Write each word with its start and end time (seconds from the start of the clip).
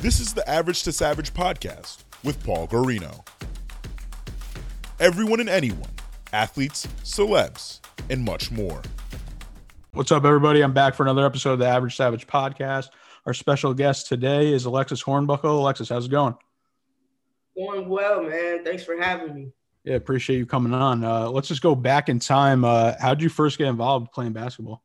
This 0.00 0.20
is 0.20 0.32
the 0.32 0.48
Average 0.48 0.84
to 0.84 0.92
Savage 0.92 1.34
podcast 1.34 2.04
with 2.22 2.40
Paul 2.44 2.68
Guarino. 2.68 3.26
Everyone 5.00 5.40
and 5.40 5.48
anyone, 5.48 5.90
athletes, 6.32 6.86
celebs, 7.02 7.80
and 8.08 8.24
much 8.24 8.52
more. 8.52 8.80
What's 9.94 10.12
up, 10.12 10.24
everybody? 10.24 10.60
I'm 10.60 10.72
back 10.72 10.94
for 10.94 11.02
another 11.02 11.26
episode 11.26 11.54
of 11.54 11.58
the 11.58 11.66
Average 11.66 11.96
Savage 11.96 12.28
podcast. 12.28 12.90
Our 13.26 13.34
special 13.34 13.74
guest 13.74 14.06
today 14.06 14.52
is 14.52 14.66
Alexis 14.66 15.02
Hornbuckle. 15.02 15.42
Alexis, 15.42 15.88
how's 15.88 16.04
it 16.04 16.12
going? 16.12 16.36
Going 17.56 17.88
well, 17.88 18.22
man. 18.22 18.64
Thanks 18.64 18.84
for 18.84 18.96
having 18.96 19.34
me. 19.34 19.52
Yeah, 19.82 19.96
appreciate 19.96 20.36
you 20.36 20.46
coming 20.46 20.74
on. 20.74 21.02
Uh, 21.02 21.28
let's 21.28 21.48
just 21.48 21.60
go 21.60 21.74
back 21.74 22.08
in 22.08 22.20
time. 22.20 22.64
Uh, 22.64 22.92
how 23.00 23.14
did 23.14 23.22
you 23.24 23.28
first 23.28 23.58
get 23.58 23.66
involved 23.66 24.12
playing 24.12 24.32
basketball? 24.32 24.80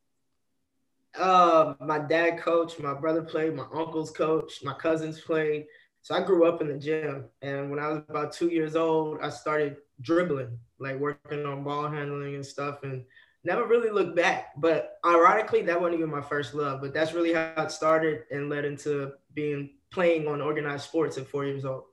Uh, 1.18 1.74
my 1.80 1.98
dad 1.98 2.38
coached, 2.38 2.80
my 2.80 2.94
brother 2.94 3.22
played, 3.22 3.54
my 3.54 3.66
uncles 3.72 4.10
coached, 4.10 4.64
my 4.64 4.74
cousins 4.74 5.20
played. 5.20 5.66
So 6.02 6.14
I 6.14 6.22
grew 6.22 6.46
up 6.46 6.60
in 6.60 6.68
the 6.68 6.76
gym, 6.76 7.24
and 7.40 7.70
when 7.70 7.78
I 7.78 7.88
was 7.88 8.02
about 8.08 8.32
two 8.32 8.48
years 8.48 8.76
old, 8.76 9.20
I 9.22 9.30
started 9.30 9.76
dribbling, 10.02 10.58
like 10.78 10.98
working 10.98 11.46
on 11.46 11.64
ball 11.64 11.88
handling 11.88 12.34
and 12.34 12.44
stuff, 12.44 12.82
and 12.82 13.04
never 13.42 13.64
really 13.64 13.90
looked 13.90 14.14
back. 14.14 14.52
But 14.58 14.98
ironically, 15.04 15.62
that 15.62 15.80
wasn't 15.80 16.00
even 16.00 16.10
my 16.10 16.20
first 16.20 16.52
love. 16.54 16.82
But 16.82 16.92
that's 16.92 17.14
really 17.14 17.32
how 17.32 17.54
it 17.56 17.70
started 17.70 18.24
and 18.30 18.50
led 18.50 18.66
into 18.66 19.12
being 19.32 19.70
playing 19.90 20.26
on 20.26 20.42
organized 20.42 20.84
sports 20.84 21.16
at 21.16 21.26
four 21.26 21.46
years 21.46 21.64
old. 21.64 21.84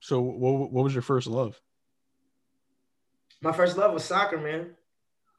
So, 0.00 0.20
what, 0.20 0.72
what 0.72 0.84
was 0.84 0.94
your 0.94 1.02
first 1.02 1.26
love? 1.26 1.60
My 3.42 3.52
first 3.52 3.76
love 3.76 3.92
was 3.92 4.04
soccer, 4.04 4.38
man. 4.38 4.76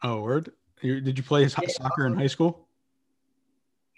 Oh, 0.04 0.22
word! 0.22 0.52
Did 0.82 1.18
you 1.18 1.24
play 1.24 1.44
yeah. 1.44 1.68
soccer 1.68 2.06
in 2.06 2.14
high 2.14 2.28
school? 2.28 2.69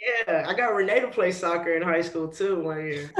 Yeah, 0.01 0.45
I 0.47 0.53
got 0.53 0.73
Renee 0.73 1.01
to 1.01 1.07
play 1.07 1.31
soccer 1.31 1.75
in 1.75 1.81
high 1.81 2.01
school 2.01 2.27
too 2.27 2.61
one 2.61 2.85
year. 2.85 3.11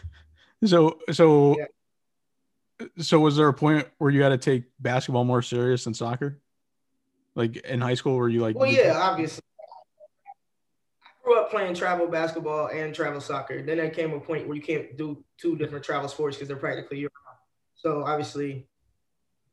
so, 0.64 0.98
so, 1.10 1.56
yeah. 1.58 2.86
so 2.98 3.18
was 3.18 3.36
there 3.36 3.48
a 3.48 3.54
point 3.54 3.88
where 3.98 4.10
you 4.10 4.22
had 4.22 4.28
to 4.28 4.38
take 4.38 4.64
basketball 4.78 5.24
more 5.24 5.42
serious 5.42 5.84
than 5.84 5.94
soccer? 5.94 6.40
Like 7.34 7.56
in 7.58 7.80
high 7.80 7.94
school, 7.94 8.16
were 8.16 8.28
you 8.28 8.40
like? 8.40 8.56
Well, 8.56 8.70
yeah, 8.70 8.98
obviously. 9.00 9.42
I 11.02 11.08
grew 11.24 11.40
up 11.40 11.50
playing 11.50 11.74
travel 11.74 12.06
basketball 12.06 12.68
and 12.68 12.94
travel 12.94 13.20
soccer. 13.20 13.62
Then 13.62 13.78
there 13.78 13.90
came 13.90 14.12
a 14.12 14.20
point 14.20 14.46
where 14.46 14.56
you 14.56 14.62
can't 14.62 14.96
do 14.96 15.24
two 15.36 15.56
different 15.56 15.84
travel 15.84 16.08
sports 16.08 16.36
because 16.36 16.48
they're 16.48 16.56
practically 16.56 16.98
year 16.98 17.10
round. 17.26 17.38
So 17.74 18.04
obviously, 18.04 18.68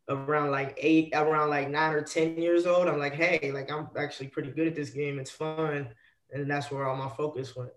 around 0.09 0.52
like 0.52 0.78
eight, 0.78 1.12
around 1.16 1.50
like 1.50 1.69
nine 1.69 1.94
or 1.94 2.02
ten 2.02 2.39
years 2.39 2.67
old, 2.67 2.88
I'm 2.88 3.00
like, 3.00 3.14
hey, 3.14 3.52
like 3.52 3.72
I'm 3.72 3.88
actually 3.97 4.28
pretty 4.28 4.52
good 4.52 4.67
at 4.67 4.75
this 4.75 4.91
game. 4.91 5.17
It's 5.17 5.31
fun 5.31 5.89
and 6.31 6.50
that's 6.50 6.72
where 6.72 6.88
all 6.88 6.95
my 6.95 7.09
focus 7.09 7.56
went. 7.56 7.72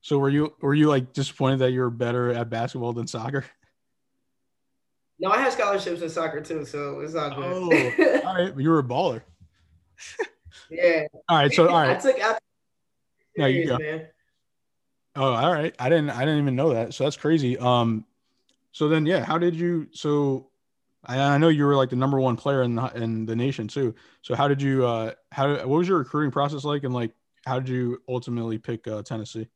So 0.00 0.18
were 0.18 0.30
you 0.30 0.54
were 0.60 0.74
you 0.74 0.88
like 0.88 1.12
disappointed 1.12 1.60
that 1.60 1.72
you 1.72 1.80
were 1.80 1.90
better 1.90 2.30
at 2.32 2.50
basketball 2.50 2.92
than 2.92 3.06
soccer? 3.06 3.44
No, 5.18 5.30
I 5.30 5.38
had 5.38 5.52
scholarships 5.52 6.02
in 6.02 6.08
soccer 6.08 6.40
too, 6.40 6.64
so 6.64 7.00
it's 7.00 7.14
all 7.14 7.30
good. 7.30 7.94
Oh, 7.98 8.20
all 8.26 8.34
right, 8.34 8.58
you 8.58 8.70
were 8.70 8.80
a 8.80 8.82
baller. 8.82 9.22
yeah. 10.70 11.06
All 11.28 11.36
right, 11.36 11.52
so 11.52 11.68
all 11.68 11.80
right. 11.80 11.96
I 11.96 12.00
took. 12.00 12.16
I 12.20 12.38
no, 13.36 13.46
you 13.46 13.66
go. 13.66 13.78
Man. 13.78 14.06
Oh, 15.14 15.32
all 15.32 15.52
right. 15.52 15.74
I 15.78 15.88
didn't. 15.88 16.10
I 16.10 16.20
didn't 16.20 16.40
even 16.40 16.56
know 16.56 16.74
that. 16.74 16.94
So 16.94 17.04
that's 17.04 17.16
crazy. 17.16 17.58
Um, 17.58 18.04
so 18.72 18.88
then, 18.88 19.06
yeah. 19.06 19.24
How 19.24 19.38
did 19.38 19.54
you? 19.54 19.88
So, 19.92 20.48
I, 21.04 21.18
I 21.18 21.38
know 21.38 21.48
you 21.48 21.64
were 21.64 21.76
like 21.76 21.90
the 21.90 21.96
number 21.96 22.20
one 22.20 22.36
player 22.36 22.62
in 22.62 22.74
the 22.74 22.86
in 22.94 23.26
the 23.26 23.36
nation 23.36 23.68
too. 23.68 23.94
So 24.22 24.34
how 24.34 24.48
did 24.48 24.62
you? 24.62 24.86
Uh, 24.86 25.12
how 25.30 25.54
what 25.54 25.68
was 25.68 25.88
your 25.88 25.98
recruiting 25.98 26.30
process 26.30 26.64
like? 26.64 26.84
And 26.84 26.94
like, 26.94 27.12
how 27.44 27.58
did 27.58 27.68
you 27.68 28.02
ultimately 28.08 28.58
pick 28.58 28.86
uh, 28.86 29.02
Tennessee? 29.02 29.48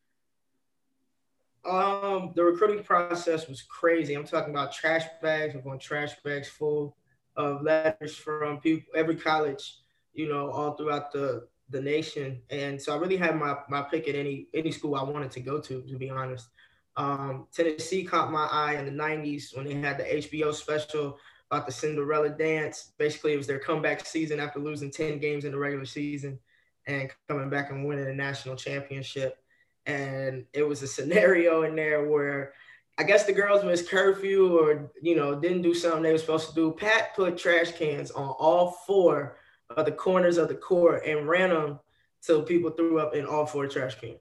Um, 1.65 2.33
the 2.35 2.45
recruiting 2.45 2.85
process 2.85 3.49
was 3.49 3.63
crazy. 3.63 4.15
I'm 4.15 4.27
talking 4.27 4.51
about 4.51 4.73
trash 4.73 5.05
bags. 5.21 5.55
I'm 5.55 5.63
going 5.63 5.79
trash 5.79 6.13
bags 6.25 6.49
full 6.49 6.97
of 7.37 7.63
letters 7.63 8.15
from 8.15 8.61
people, 8.61 8.93
every 8.95 9.17
college, 9.17 9.79
you 10.15 10.29
know, 10.29 10.51
all 10.51 10.75
throughout 10.75 11.13
the 11.13 11.49
the 11.71 11.81
nation. 11.81 12.41
And 12.51 12.81
so 12.81 12.95
I 12.95 12.99
really 12.99 13.17
had 13.17 13.37
my 13.37 13.57
my 13.69 13.83
pick 13.83 14.07
at 14.09 14.15
any 14.15 14.47
any 14.55 14.71
school 14.71 14.95
I 14.95 15.03
wanted 15.03 15.33
to 15.33 15.41
go 15.41 15.61
to, 15.61 15.83
to 15.83 15.97
be 15.97 16.09
honest. 16.09 16.49
Um, 16.97 17.49
Tennessee 17.53 18.05
caught 18.05 18.33
my 18.33 18.47
eye 18.47 18.77
in 18.77 18.87
the 18.87 19.03
90s 19.03 19.55
when 19.55 19.67
they 19.67 19.75
had 19.75 19.99
the 19.99 20.05
HBO 20.05 20.55
special 20.55 21.19
about 21.51 21.67
the 21.67 21.73
Cinderella 21.73 22.31
dance. 22.31 22.93
Basically, 22.97 23.35
it 23.35 23.37
was 23.37 23.47
their 23.47 23.59
comeback 23.59 24.07
season 24.07 24.41
after 24.41 24.61
losing 24.61 24.91
10 24.91 25.19
games 25.19 25.45
in 25.45 25.53
the 25.53 25.59
regular 25.59 25.85
season 25.85 26.39
and 26.87 27.11
coming 27.29 27.51
back 27.51 27.71
and 27.71 27.85
winning 27.85 28.09
a 28.09 28.15
national 28.15 28.57
championship. 28.57 29.39
And 29.87 30.47
it 30.53 30.63
was 30.63 30.83
a 30.83 30.87
scenario 30.87 31.63
in 31.63 31.77
there 31.77 32.09
where 32.09 32.53
I 32.99 33.03
guess 33.03 33.25
the 33.25 33.33
girls 33.33 33.65
missed 33.65 33.91
curfew 33.91 34.59
or, 34.59 34.91
you 35.03 35.17
know, 35.17 35.39
didn't 35.39 35.63
do 35.63 35.75
something 35.75 36.03
they 36.03 36.13
were 36.13 36.19
supposed 36.19 36.49
to 36.49 36.55
do. 36.55 36.73
Pat 36.73 37.15
put 37.15 37.37
trash 37.37 37.73
cans 37.73 38.11
on 38.11 38.29
all 38.39 38.71
four 38.87 39.37
of 39.71 39.85
the 39.85 39.93
corners 39.93 40.39
of 40.39 40.49
the 40.49 40.55
court 40.55 41.05
and 41.05 41.29
ran 41.29 41.51
them 41.51 41.79
till 42.23 42.43
people 42.43 42.71
threw 42.71 42.99
up 42.99 43.15
in 43.15 43.27
all 43.27 43.45
four 43.47 43.67
trash 43.67 44.01
cans. 44.01 44.21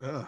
and 0.02 0.26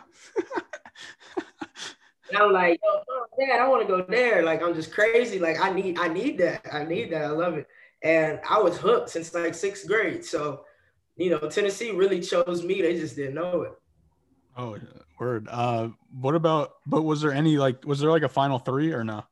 I'm 2.37 2.53
like, 2.53 2.81
yo, 2.83 3.03
dad, 3.47 3.61
I 3.61 3.69
want 3.69 3.83
to 3.83 3.89
go 3.89 4.03
there. 4.09 4.43
Like, 4.43 4.63
I'm 4.63 4.75
just 4.75 4.93
crazy. 4.93 5.39
Like, 5.39 5.61
I 5.61 5.71
need, 5.71 5.99
I 5.99 6.09
need 6.09 6.39
that. 6.39 6.67
I 6.73 6.85
need 6.85 7.13
that. 7.13 7.25
I 7.25 7.29
love 7.29 7.55
it. 7.55 7.67
And 8.03 8.41
I 8.49 8.61
was 8.61 8.79
hooked 8.79 9.11
since 9.11 9.35
like 9.35 9.55
sixth 9.55 9.87
grade. 9.87 10.25
So 10.25 10.65
you 11.17 11.31
know, 11.31 11.39
Tennessee 11.49 11.91
really 11.91 12.21
chose 12.21 12.65
me. 12.65 12.83
They 12.83 12.99
just 12.99 13.17
didn't 13.17 13.35
know 13.35 13.63
it. 13.63 13.73
Oh, 14.57 14.79
word. 15.19 15.49
Uh, 15.51 15.89
what 16.21 16.35
about? 16.35 16.75
But 16.87 17.03
was 17.03 17.21
there 17.21 17.33
any 17.33 17.57
like? 17.57 17.85
Was 17.85 18.01
there 18.01 18.11
like 18.11 18.23
a 18.23 18.29
final 18.29 18.59
three 18.59 18.93
or 18.93 19.05
no? 19.05 19.25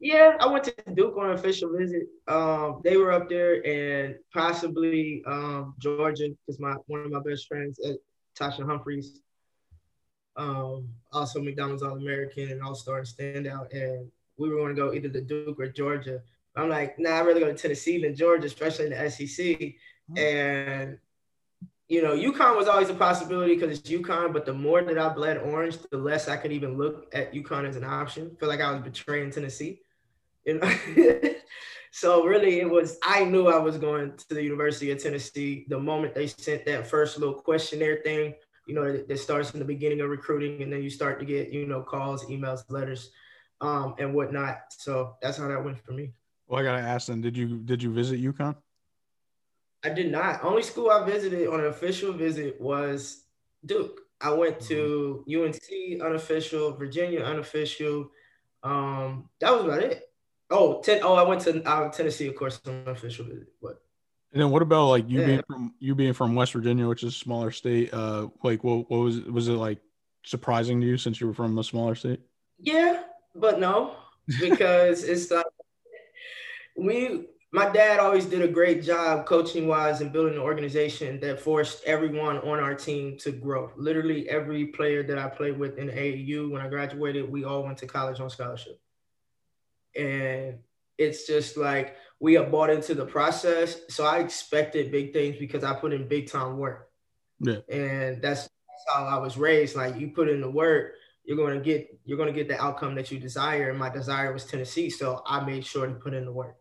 Yeah, 0.00 0.36
I 0.38 0.46
went 0.46 0.64
to 0.64 0.74
Duke 0.94 1.16
on 1.16 1.30
an 1.30 1.32
official 1.32 1.76
visit. 1.76 2.06
Um, 2.28 2.80
they 2.84 2.96
were 2.96 3.12
up 3.12 3.28
there, 3.28 3.66
and 3.66 4.14
possibly 4.32 5.22
um, 5.26 5.74
Georgia, 5.78 6.28
because 6.28 6.60
my 6.60 6.74
one 6.86 7.00
of 7.00 7.10
my 7.10 7.20
best 7.20 7.48
friends 7.48 7.80
at 7.84 7.96
Tasha 8.38 8.64
Humphreys, 8.64 9.20
um, 10.36 10.88
also 11.12 11.42
McDonald's 11.42 11.82
All 11.82 11.96
American 11.96 12.50
and 12.52 12.62
All 12.62 12.76
Star 12.76 12.98
and 12.98 13.06
standout, 13.06 13.72
and 13.72 14.08
we 14.36 14.48
were 14.48 14.56
going 14.56 14.74
to 14.74 14.80
go 14.80 14.94
either 14.94 15.08
to 15.08 15.20
Duke 15.20 15.58
or 15.58 15.68
Georgia. 15.68 16.22
I'm 16.58 16.68
like, 16.68 16.98
nah, 16.98 17.20
I'd 17.20 17.26
rather 17.26 17.40
go 17.40 17.46
to 17.46 17.54
Tennessee 17.54 18.02
than 18.02 18.14
Georgia, 18.14 18.46
especially 18.46 18.86
in 18.86 18.92
the 18.92 19.10
SEC. 19.10 19.46
Mm-hmm. 19.46 20.18
And 20.18 20.98
you 21.88 22.02
know, 22.02 22.14
UConn 22.14 22.54
was 22.54 22.68
always 22.68 22.90
a 22.90 22.94
possibility 22.94 23.54
because 23.54 23.78
it's 23.78 23.88
UConn, 23.88 24.32
but 24.32 24.44
the 24.44 24.52
more 24.52 24.82
that 24.82 24.98
I 24.98 25.08
bled 25.08 25.38
orange, 25.38 25.78
the 25.90 25.96
less 25.96 26.28
I 26.28 26.36
could 26.36 26.52
even 26.52 26.76
look 26.76 27.06
at 27.14 27.32
UConn 27.32 27.66
as 27.66 27.76
an 27.76 27.84
option. 27.84 28.30
I 28.36 28.38
feel 28.38 28.48
like 28.48 28.60
I 28.60 28.70
was 28.72 28.82
betraying 28.82 29.30
Tennessee. 29.30 29.80
You 30.44 30.58
know? 30.58 30.70
so 31.90 32.24
really 32.24 32.60
it 32.60 32.68
was 32.68 32.98
I 33.02 33.24
knew 33.24 33.48
I 33.48 33.58
was 33.58 33.78
going 33.78 34.16
to 34.16 34.34
the 34.34 34.42
University 34.42 34.90
of 34.90 35.02
Tennessee 35.02 35.64
the 35.68 35.78
moment 35.78 36.14
they 36.14 36.26
sent 36.26 36.66
that 36.66 36.86
first 36.86 37.18
little 37.18 37.34
questionnaire 37.34 38.00
thing, 38.04 38.34
you 38.66 38.74
know, 38.74 38.92
that, 38.92 39.08
that 39.08 39.18
starts 39.18 39.52
in 39.52 39.58
the 39.58 39.64
beginning 39.64 40.02
of 40.02 40.10
recruiting 40.10 40.62
and 40.62 40.70
then 40.70 40.82
you 40.82 40.90
start 40.90 41.18
to 41.20 41.24
get, 41.24 41.50
you 41.50 41.66
know, 41.66 41.82
calls, 41.82 42.26
emails, 42.26 42.64
letters, 42.68 43.10
um, 43.62 43.94
and 43.98 44.14
whatnot. 44.14 44.58
So 44.70 45.16
that's 45.22 45.38
how 45.38 45.48
that 45.48 45.64
went 45.64 45.82
for 45.84 45.92
me. 45.92 46.12
Well, 46.48 46.60
I 46.60 46.64
gotta 46.64 46.82
ask 46.82 47.06
them. 47.06 47.20
Did 47.20 47.36
you 47.36 47.58
did 47.58 47.82
you 47.82 47.92
visit 47.92 48.20
UConn? 48.22 48.56
I 49.84 49.90
did 49.90 50.10
not. 50.10 50.42
Only 50.42 50.62
school 50.62 50.90
I 50.90 51.04
visited 51.04 51.46
on 51.48 51.60
an 51.60 51.66
official 51.66 52.12
visit 52.12 52.60
was 52.60 53.24
Duke. 53.64 54.00
I 54.20 54.32
went 54.32 54.60
to 54.62 55.24
UNC 55.28 56.02
unofficial, 56.02 56.72
Virginia 56.72 57.20
unofficial. 57.20 58.10
Um, 58.62 59.28
that 59.40 59.52
was 59.52 59.64
about 59.64 59.82
it. 59.82 60.10
Oh, 60.50 60.80
ten, 60.80 61.00
oh, 61.02 61.14
I 61.14 61.22
went 61.22 61.42
to 61.42 61.62
uh, 61.68 61.90
Tennessee, 61.90 62.26
of 62.26 62.34
course, 62.34 62.60
on 62.66 62.72
an 62.72 62.88
official 62.88 63.26
visit. 63.26 63.52
But 63.62 63.82
and 64.32 64.42
then 64.42 64.50
what 64.50 64.62
about 64.62 64.88
like 64.88 65.08
you 65.08 65.20
yeah. 65.20 65.26
being 65.26 65.42
from 65.46 65.74
you 65.78 65.94
being 65.94 66.12
from 66.14 66.34
West 66.34 66.52
Virginia, 66.52 66.88
which 66.88 67.02
is 67.02 67.14
a 67.14 67.18
smaller 67.18 67.50
state? 67.50 67.92
Uh, 67.92 68.28
like 68.42 68.64
what, 68.64 68.90
what 68.90 68.98
was 68.98 69.20
was 69.20 69.48
it 69.48 69.52
like 69.52 69.78
surprising 70.24 70.80
to 70.80 70.86
you 70.86 70.96
since 70.96 71.20
you 71.20 71.26
were 71.26 71.34
from 71.34 71.56
a 71.58 71.64
smaller 71.64 71.94
state? 71.94 72.20
Yeah, 72.58 73.02
but 73.34 73.60
no, 73.60 73.96
because 74.40 75.04
it's 75.04 75.30
like 75.30 75.44
we 76.78 77.26
my 77.50 77.68
dad 77.70 77.98
always 77.98 78.26
did 78.26 78.42
a 78.42 78.48
great 78.48 78.82
job 78.82 79.24
coaching 79.24 79.66
wise 79.66 80.02
and 80.02 80.12
building 80.12 80.34
an 80.34 80.40
organization 80.40 81.18
that 81.20 81.40
forced 81.40 81.82
everyone 81.84 82.38
on 82.38 82.60
our 82.60 82.74
team 82.74 83.16
to 83.18 83.32
grow. 83.32 83.72
Literally 83.74 84.28
every 84.28 84.66
player 84.66 85.02
that 85.04 85.18
I 85.18 85.28
played 85.28 85.58
with 85.58 85.78
in 85.78 85.88
AAU 85.88 86.50
when 86.50 86.60
I 86.60 86.68
graduated, 86.68 87.30
we 87.30 87.44
all 87.44 87.62
went 87.62 87.78
to 87.78 87.86
college 87.86 88.20
on 88.20 88.28
scholarship. 88.28 88.78
And 89.96 90.58
it's 90.98 91.26
just 91.26 91.56
like 91.56 91.96
we 92.20 92.34
have 92.34 92.50
bought 92.50 92.68
into 92.68 92.94
the 92.94 93.06
process. 93.06 93.80
So 93.88 94.04
I 94.04 94.18
expected 94.18 94.92
big 94.92 95.14
things 95.14 95.36
because 95.38 95.64
I 95.64 95.72
put 95.72 95.94
in 95.94 96.06
big 96.06 96.30
time 96.30 96.58
work. 96.58 96.90
Yeah. 97.40 97.60
And 97.70 98.20
that's, 98.20 98.42
that's 98.42 98.84
how 98.94 99.06
I 99.06 99.16
was 99.16 99.38
raised. 99.38 99.74
Like 99.74 99.98
you 99.98 100.08
put 100.08 100.28
in 100.28 100.42
the 100.42 100.50
work, 100.50 100.92
you're 101.24 101.36
going 101.36 101.58
to 101.58 101.64
get 101.64 101.98
you're 102.04 102.16
going 102.16 102.32
to 102.32 102.38
get 102.38 102.48
the 102.48 102.62
outcome 102.62 102.94
that 102.96 103.10
you 103.10 103.18
desire. 103.18 103.70
And 103.70 103.78
my 103.78 103.90
desire 103.90 104.32
was 104.32 104.44
Tennessee, 104.44 104.90
so 104.90 105.22
I 105.26 105.44
made 105.44 105.64
sure 105.64 105.86
to 105.86 105.92
put 105.94 106.14
in 106.14 106.24
the 106.24 106.32
work. 106.32 106.56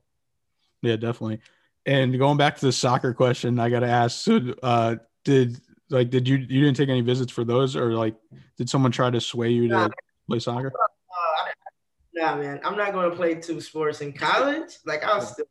Yeah, 0.82 0.96
definitely. 0.96 1.40
And 1.86 2.18
going 2.18 2.38
back 2.38 2.58
to 2.58 2.66
the 2.66 2.72
soccer 2.72 3.14
question, 3.14 3.60
I 3.60 3.70
got 3.70 3.80
to 3.80 3.88
ask: 3.88 4.20
So, 4.20 4.54
uh, 4.62 4.96
did 5.24 5.60
Like, 5.90 6.10
did 6.10 6.28
you 6.28 6.38
you 6.38 6.64
didn't 6.66 6.76
take 6.76 6.90
any 6.90 7.02
visits 7.02 7.32
for 7.32 7.44
those, 7.44 7.76
or 7.76 7.94
like, 7.94 8.16
did 8.58 8.70
someone 8.70 8.92
try 8.92 9.10
to 9.10 9.22
sway 9.22 9.52
you 9.52 9.70
to 9.70 9.90
play 10.28 10.40
soccer? 10.40 10.72
Uh, 10.74 11.46
nah, 12.14 12.36
man, 12.36 12.60
I'm 12.64 12.76
not 12.76 12.92
going 12.94 13.10
to 13.10 13.16
play 13.16 13.36
two 13.36 13.62
sports 13.62 14.02
in 14.02 14.12
college. 14.12 14.78
Like, 14.86 15.04
I 15.04 15.16
was 15.16 15.32
still, 15.32 15.46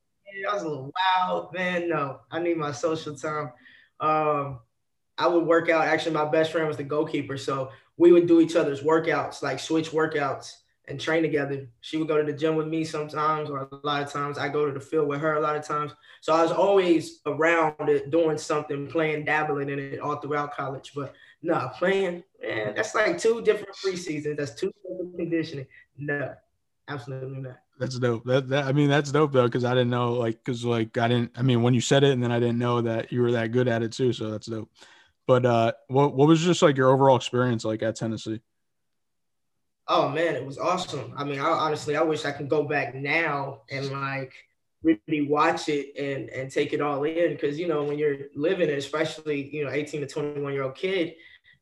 I 0.50 0.52
was 0.52 0.62
a 0.62 0.68
little 0.68 0.92
wild, 1.18 1.54
man. 1.54 1.88
No, 1.88 2.20
I 2.30 2.40
need 2.40 2.58
my 2.58 2.72
social 2.72 3.16
time. 3.16 3.52
Um, 4.00 4.60
I 5.16 5.26
would 5.26 5.46
work 5.46 5.70
out. 5.70 5.86
Actually, 5.86 6.12
my 6.12 6.26
best 6.26 6.52
friend 6.52 6.68
was 6.68 6.76
the 6.76 6.84
goalkeeper, 6.84 7.38
so 7.38 7.70
we 7.96 8.12
would 8.12 8.26
do 8.26 8.40
each 8.40 8.56
other's 8.56 8.82
workouts, 8.82 9.42
like 9.42 9.58
switch 9.58 9.90
workouts 9.90 10.52
and 10.88 11.00
train 11.00 11.22
together. 11.22 11.68
She 11.80 11.96
would 11.96 12.08
go 12.08 12.16
to 12.16 12.24
the 12.24 12.36
gym 12.36 12.54
with 12.54 12.68
me 12.68 12.84
sometimes, 12.84 13.50
or 13.50 13.68
a 13.70 13.86
lot 13.86 14.02
of 14.02 14.12
times 14.12 14.38
I 14.38 14.48
go 14.48 14.66
to 14.66 14.72
the 14.72 14.80
field 14.80 15.08
with 15.08 15.20
her 15.20 15.34
a 15.34 15.40
lot 15.40 15.56
of 15.56 15.66
times. 15.66 15.92
So 16.20 16.32
I 16.32 16.42
was 16.42 16.52
always 16.52 17.20
around 17.26 17.88
it, 17.88 18.10
doing 18.10 18.38
something, 18.38 18.86
playing, 18.86 19.24
dabbling 19.24 19.68
in 19.68 19.78
it 19.78 20.00
all 20.00 20.16
throughout 20.16 20.54
college. 20.54 20.92
But 20.94 21.14
no, 21.42 21.70
playing, 21.78 22.22
man, 22.40 22.74
that's 22.74 22.94
like 22.94 23.18
two 23.18 23.42
different 23.42 23.74
preseasons. 23.76 24.36
That's 24.36 24.54
two 24.54 24.72
different 24.82 25.16
conditioning. 25.16 25.66
No, 25.98 26.34
absolutely 26.88 27.40
not. 27.40 27.58
That's 27.78 27.98
dope. 27.98 28.24
That, 28.24 28.48
that 28.48 28.64
I 28.64 28.72
mean, 28.72 28.88
that's 28.88 29.12
dope 29.12 29.32
though, 29.32 29.46
because 29.46 29.64
I 29.64 29.74
didn't 29.74 29.90
know, 29.90 30.14
like, 30.14 30.42
because 30.42 30.64
like 30.64 30.96
I 30.96 31.08
didn't. 31.08 31.32
I 31.36 31.42
mean, 31.42 31.62
when 31.62 31.74
you 31.74 31.80
said 31.80 32.04
it, 32.04 32.12
and 32.12 32.22
then 32.22 32.32
I 32.32 32.40
didn't 32.40 32.58
know 32.58 32.80
that 32.82 33.12
you 33.12 33.20
were 33.22 33.32
that 33.32 33.52
good 33.52 33.68
at 33.68 33.82
it 33.82 33.92
too. 33.92 34.12
So 34.12 34.30
that's 34.30 34.46
dope. 34.46 34.70
But 35.26 35.44
uh, 35.44 35.72
what 35.88 36.14
what 36.14 36.28
was 36.28 36.40
just 36.40 36.62
like 36.62 36.76
your 36.76 36.90
overall 36.90 37.16
experience 37.16 37.64
like 37.64 37.82
at 37.82 37.96
Tennessee? 37.96 38.40
Oh 39.88 40.08
man, 40.08 40.34
it 40.34 40.44
was 40.44 40.58
awesome. 40.58 41.14
I 41.16 41.24
mean, 41.24 41.38
I, 41.38 41.46
honestly, 41.46 41.96
I 41.96 42.02
wish 42.02 42.24
I 42.24 42.32
could 42.32 42.48
go 42.48 42.64
back 42.64 42.94
now 42.94 43.62
and 43.70 43.90
like 43.90 44.32
really 44.82 45.22
watch 45.28 45.68
it 45.68 45.96
and 45.96 46.28
and 46.30 46.50
take 46.50 46.72
it 46.72 46.80
all 46.80 47.04
in 47.04 47.32
because 47.32 47.58
you 47.58 47.68
know 47.68 47.84
when 47.84 47.98
you're 47.98 48.16
living 48.34 48.68
it, 48.68 48.78
especially 48.78 49.48
you 49.54 49.64
know 49.64 49.70
18 49.70 50.00
to 50.00 50.06
21 50.06 50.52
year 50.52 50.64
old 50.64 50.74
kid, 50.74 51.14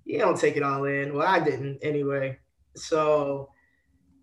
you 0.05 0.19
don't 0.19 0.39
take 0.39 0.57
it 0.57 0.63
all 0.63 0.85
in. 0.85 1.15
Well, 1.15 1.27
I 1.27 1.41
didn't 1.41 1.79
anyway. 1.83 2.39
So 2.77 3.51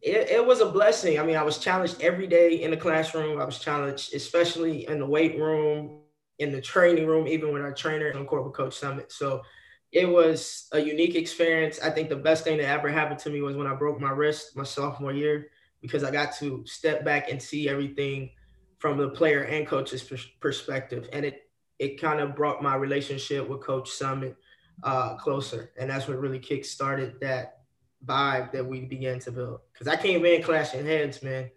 it, 0.02 0.30
it 0.30 0.46
was 0.46 0.62
a 0.62 0.66
blessing. 0.66 1.20
I 1.20 1.24
mean, 1.24 1.36
I 1.36 1.44
was 1.44 1.60
challenged 1.60 2.02
every 2.02 2.28
day 2.28 2.64
in 2.64 2.72
the 2.72 2.78
classroom. 2.78 3.40
I 3.40 3.46
was 3.46 3.60
challenged, 3.60 4.16
especially 4.16 4.88
in 4.88 5.00
the 5.00 5.06
weight 5.06 5.38
room, 5.38 6.02
in 6.40 6.52
the 6.52 6.62
training 6.62 7.06
room, 7.06 7.28
even 7.28 7.54
with 7.54 7.62
our 7.62 7.74
trainer 7.74 8.12
on 8.16 8.26
Corporate 8.26 8.56
Coach 8.56 8.80
Summitt. 8.80 9.12
So 9.12 9.42
it 9.92 10.08
was 10.08 10.68
a 10.72 10.80
unique 10.80 11.16
experience. 11.16 11.80
I 11.82 11.90
think 11.90 12.10
the 12.10 12.16
best 12.16 12.44
thing 12.44 12.58
that 12.58 12.68
ever 12.68 12.90
happened 12.90 13.20
to 13.20 13.30
me 13.30 13.42
was 13.42 13.56
when 13.56 13.68
I 13.68 13.76
broke 13.76 14.00
my 14.00 14.12
wrist 14.12 14.56
my 14.56 14.64
sophomore 14.64 15.14
year 15.14 15.48
because 15.82 16.04
I 16.04 16.12
got 16.12 16.34
to 16.38 16.64
step 16.66 17.04
back 17.04 17.30
and 17.30 17.42
see 17.42 17.68
everything 17.68 18.32
from 18.80 18.98
the 18.98 19.10
player 19.10 19.44
and 19.44 19.68
coach's 19.68 20.04
perspective, 20.40 21.08
and 21.14 21.26
it 21.26 21.44
it 21.80 22.00
kind 22.00 22.20
of 22.20 22.36
brought 22.36 22.62
my 22.62 22.76
relationship 22.76 23.48
with 23.50 23.62
Coach 23.62 23.90
Summitt 23.90 24.36
uh, 24.84 25.16
closer, 25.18 25.72
and 25.80 25.90
that's 25.90 26.08
what 26.08 26.20
really 26.20 26.40
kick 26.40 26.64
started 26.64 27.20
that 27.22 27.62
vibe 28.06 28.52
that 28.52 28.66
we 28.66 28.82
began 28.82 29.20
to 29.20 29.32
build. 29.32 29.60
Because 29.74 29.88
I 29.88 29.96
came 29.96 30.26
in 30.26 30.42
clashing 30.42 30.86
heads, 30.86 31.22
man. 31.22 31.50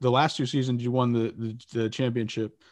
The 0.00 0.10
last 0.10 0.36
two 0.36 0.46
seasons, 0.46 0.82
you 0.82 0.90
won 0.90 1.12
the, 1.12 1.34
the, 1.36 1.58
the 1.72 1.90
championship. 1.90 2.62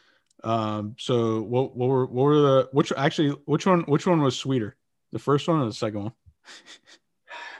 Um, 0.43 0.95
so 0.99 1.41
what 1.41 1.75
what 1.75 1.89
were 1.89 2.05
what 2.05 2.23
were 2.23 2.41
the 2.41 2.69
which 2.71 2.93
actually 2.95 3.29
which 3.45 3.65
one 3.65 3.81
which 3.81 4.05
one 4.05 4.21
was 4.21 4.37
sweeter? 4.37 4.75
The 5.11 5.19
first 5.19 5.47
one 5.47 5.61
or 5.61 5.65
the 5.65 5.73
second 5.73 6.03
one? 6.03 6.13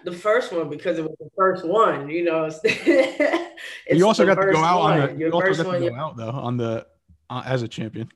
the 0.04 0.12
first 0.12 0.54
one 0.54 0.70
because 0.70 0.98
it 1.00 1.04
was 1.04 1.16
the 1.20 1.30
first 1.36 1.66
one, 1.66 2.10
you 2.10 2.24
know. 2.24 2.50
You 3.90 4.06
also 4.06 4.26
got 4.26 4.36
to 4.36 4.52
go 4.52 4.64
out 4.64 4.80
one. 4.82 5.00
on 5.00 5.08
the 5.08 5.20
you 5.20 5.32
also 5.32 5.64
got 5.64 5.72
to 5.72 5.90
go 5.90 5.96
out 5.96 6.18
though 6.18 6.30
on 6.30 6.58
the 6.58 6.86
uh, 7.30 7.44
as 7.46 7.64
a 7.64 7.68
champion. 7.68 8.10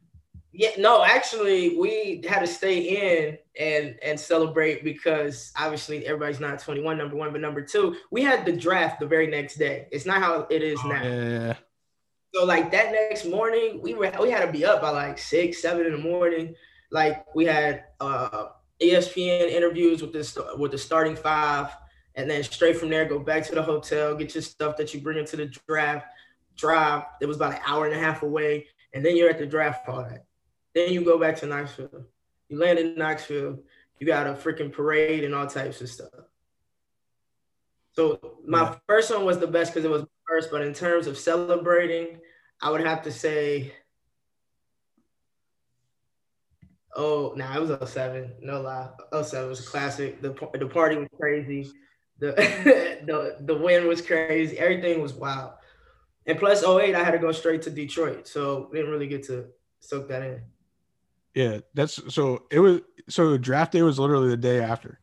Yeah, 0.54 0.72
no, 0.78 1.04
actually, 1.04 1.78
we 1.78 2.24
had 2.28 2.40
to 2.42 2.48
stay 2.48 2.78
in 2.80 3.38
and 3.60 3.98
and 4.04 4.20
celebrate 4.20 4.84
because 4.84 5.52
obviously 5.58 6.06
everybody's 6.06 6.42
not 6.42 6.60
21, 6.60 6.98
number 6.98 7.16
one, 7.16 7.32
but 7.32 7.40
number 7.40 7.62
two, 7.62 7.96
we 8.12 8.22
had 8.22 8.46
the 8.46 8.52
draft 8.52 9.00
the 9.00 9.08
very 9.08 9.28
next 9.28 9.56
day. 9.56 9.88
It's 9.92 10.06
not 10.06 10.22
how 10.22 10.48
it 10.50 10.62
is 10.62 10.78
oh, 10.84 10.90
now. 10.90 11.04
Yeah. 11.04 11.54
So 12.34 12.46
like 12.46 12.72
that 12.72 12.92
next 12.92 13.26
morning, 13.26 13.82
we 13.82 13.94
were 13.94 14.12
we 14.20 14.32
had 14.32 14.46
to 14.46 14.52
be 14.52 14.64
up 14.66 14.82
by 14.82 14.90
like 14.90 15.18
six, 15.18 15.62
seven 15.62 15.86
in 15.86 15.92
the 15.92 15.98
morning. 15.98 16.56
Like 16.90 17.26
we 17.36 17.46
had 17.46 17.86
uh, 18.00 18.48
ESPN 18.82 19.50
interviews 19.50 20.02
with 20.02 20.14
this 20.14 20.38
with 20.58 20.72
the 20.72 20.78
starting 20.78 21.16
five, 21.16 21.76
and 22.16 22.30
then 22.30 22.44
straight 22.44 22.78
from 22.78 22.90
there 22.90 23.06
go 23.06 23.20
back 23.20 23.46
to 23.48 23.56
the 23.56 23.62
hotel, 23.62 24.16
get 24.16 24.34
your 24.34 24.42
stuff 24.42 24.78
that 24.78 24.94
you 24.94 25.02
bring 25.02 25.18
into 25.18 25.36
the 25.36 25.52
draft. 25.68 26.08
Drive. 26.56 27.04
It 27.22 27.26
was 27.26 27.38
about 27.38 27.54
an 27.54 27.60
hour 27.66 27.86
and 27.86 27.96
a 27.96 28.00
half 28.00 28.24
away, 28.24 28.68
and 28.94 29.06
then 29.06 29.18
you're 29.18 29.30
at 29.30 29.38
the 29.38 29.46
draft 29.46 29.86
party. 29.86 30.18
Then 30.74 30.92
you 30.94 31.04
go 31.04 31.18
back 31.18 31.38
to 31.38 31.46
Knoxville. 31.46 32.06
You 32.50 32.60
land 32.60 32.80
in 32.80 32.96
Knoxville. 32.96 33.60
You 34.00 34.08
got 34.08 34.28
a 34.28 34.34
freaking 34.34 34.72
parade 34.72 35.24
and 35.24 35.36
all 35.36 35.48
types 35.48 35.82
of 35.82 35.90
stuff. 35.90 36.10
So 37.94 38.38
my 38.46 38.62
yeah. 38.64 38.76
first 38.88 39.12
one 39.12 39.26
was 39.26 39.40
the 39.40 39.48
best 39.48 39.74
because 39.74 39.86
it 39.86 39.92
was 39.92 40.06
first, 40.32 40.52
but 40.52 40.62
in 40.62 40.74
terms 40.74 41.08
of 41.08 41.18
celebrating, 41.18 42.20
I 42.62 42.72
would 42.72 42.82
have 42.82 43.02
to 43.04 43.12
say, 43.12 43.74
oh, 46.96 47.34
nah, 47.36 47.56
it 47.56 47.62
was 47.62 47.92
07. 47.92 48.36
No 48.42 48.62
lie, 48.62 48.90
07 49.22 49.50
was 49.50 49.60
a 49.60 49.70
classic. 49.70 50.22
The 50.22 50.30
the 50.58 50.68
party 50.68 50.96
was 50.96 51.10
crazy. 51.20 51.70
The 52.20 52.32
the 53.06 53.38
the 53.42 53.58
win 53.58 53.88
was 53.88 54.02
crazy. 54.02 54.58
Everything 54.58 55.02
was 55.02 55.14
wild. 55.14 55.54
And 56.28 56.38
plus 56.38 56.64
08, 56.64 56.96
I 56.96 57.04
had 57.04 57.12
to 57.12 57.18
go 57.18 57.32
straight 57.32 57.64
to 57.64 57.72
Detroit, 57.72 58.28
so 58.28 58.70
didn't 58.72 58.92
really 58.92 59.08
get 59.08 59.24
to 59.24 59.48
soak 59.80 60.08
that 60.10 60.22
in. 60.22 60.42
Yeah, 61.34 61.60
that's 61.74 62.14
so 62.14 62.44
it 62.52 62.60
was 62.60 62.82
so 63.10 63.38
draft 63.38 63.72
day 63.72 63.82
was 63.82 64.00
literally 64.00 64.30
the 64.30 64.38
day 64.38 64.62
after. 64.62 65.00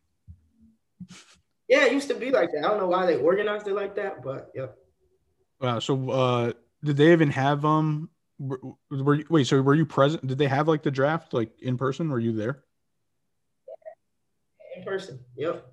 Yeah, 1.67 1.85
it 1.85 1.91
used 1.91 2.07
to 2.07 2.15
be 2.15 2.31
like 2.31 2.49
that. 2.53 2.65
I 2.65 2.69
don't 2.69 2.79
know 2.79 2.87
why 2.87 3.05
they 3.05 3.17
organized 3.17 3.67
it 3.67 3.75
like 3.75 3.95
that, 3.95 4.23
but 4.23 4.49
yeah. 4.55 4.67
Wow. 5.59 5.79
So, 5.79 6.09
uh, 6.09 6.53
did 6.83 6.97
they 6.97 7.11
even 7.11 7.31
have 7.31 7.65
um? 7.65 8.09
Were, 8.39 8.59
were 8.89 9.15
you, 9.15 9.25
wait? 9.29 9.47
So, 9.47 9.61
were 9.61 9.75
you 9.75 9.85
present? 9.85 10.25
Did 10.25 10.37
they 10.37 10.47
have 10.47 10.67
like 10.67 10.83
the 10.83 10.91
draft 10.91 11.33
like 11.33 11.51
in 11.61 11.77
person? 11.77 12.09
Were 12.09 12.19
you 12.19 12.31
there? 12.31 12.63
In 14.75 14.83
person. 14.83 15.19
Yep. 15.35 15.65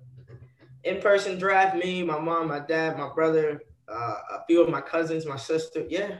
In 0.83 1.01
person 1.01 1.39
draft. 1.39 1.77
Me, 1.77 2.03
my 2.03 2.19
mom, 2.19 2.49
my 2.49 2.59
dad, 2.59 2.97
my 2.97 3.09
brother, 3.13 3.61
uh, 3.87 4.15
a 4.31 4.45
few 4.47 4.61
of 4.61 4.69
my 4.69 4.81
cousins, 4.81 5.25
my 5.25 5.37
sister. 5.37 5.85
Yeah. 5.89 6.17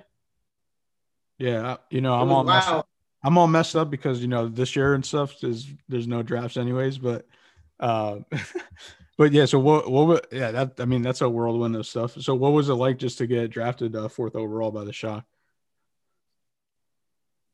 Yeah. 1.38 1.78
You 1.90 2.02
know, 2.02 2.14
I'm 2.14 2.32
all 2.32 2.44
messed 2.44 2.70
up. 2.70 2.88
I'm 3.24 3.38
all 3.38 3.48
messed 3.48 3.76
up 3.76 3.90
because 3.90 4.22
you 4.22 4.28
know 4.28 4.48
this 4.48 4.76
year 4.76 4.94
and 4.94 5.06
stuff 5.06 5.44
is 5.44 5.68
there's 5.90 6.08
no 6.08 6.24
drafts 6.24 6.58
anyways, 6.58 6.98
but. 6.98 7.28
Uh, 7.80 8.20
But 9.18 9.32
yeah, 9.32 9.46
so 9.46 9.58
what? 9.60 9.90
What? 9.90 10.28
Yeah, 10.32 10.52
that 10.52 10.74
I 10.80 10.86
mean 10.86 11.02
that's 11.02 11.22
a 11.22 11.30
whirlwind 11.30 11.76
of 11.76 11.88
stuff. 11.88 12.22
So 12.22 12.36
what 12.36 12.52
was 12.54 12.70
it 12.70 12.76
like 12.76 12.98
just 12.98 13.18
to 13.18 13.28
get 13.28 13.50
drafted 13.50 13.96
uh, 13.96 14.08
fourth 14.08 14.36
overall 14.36 14.72
by 14.72 14.84
the 14.84 14.94
Shock? 14.94 15.26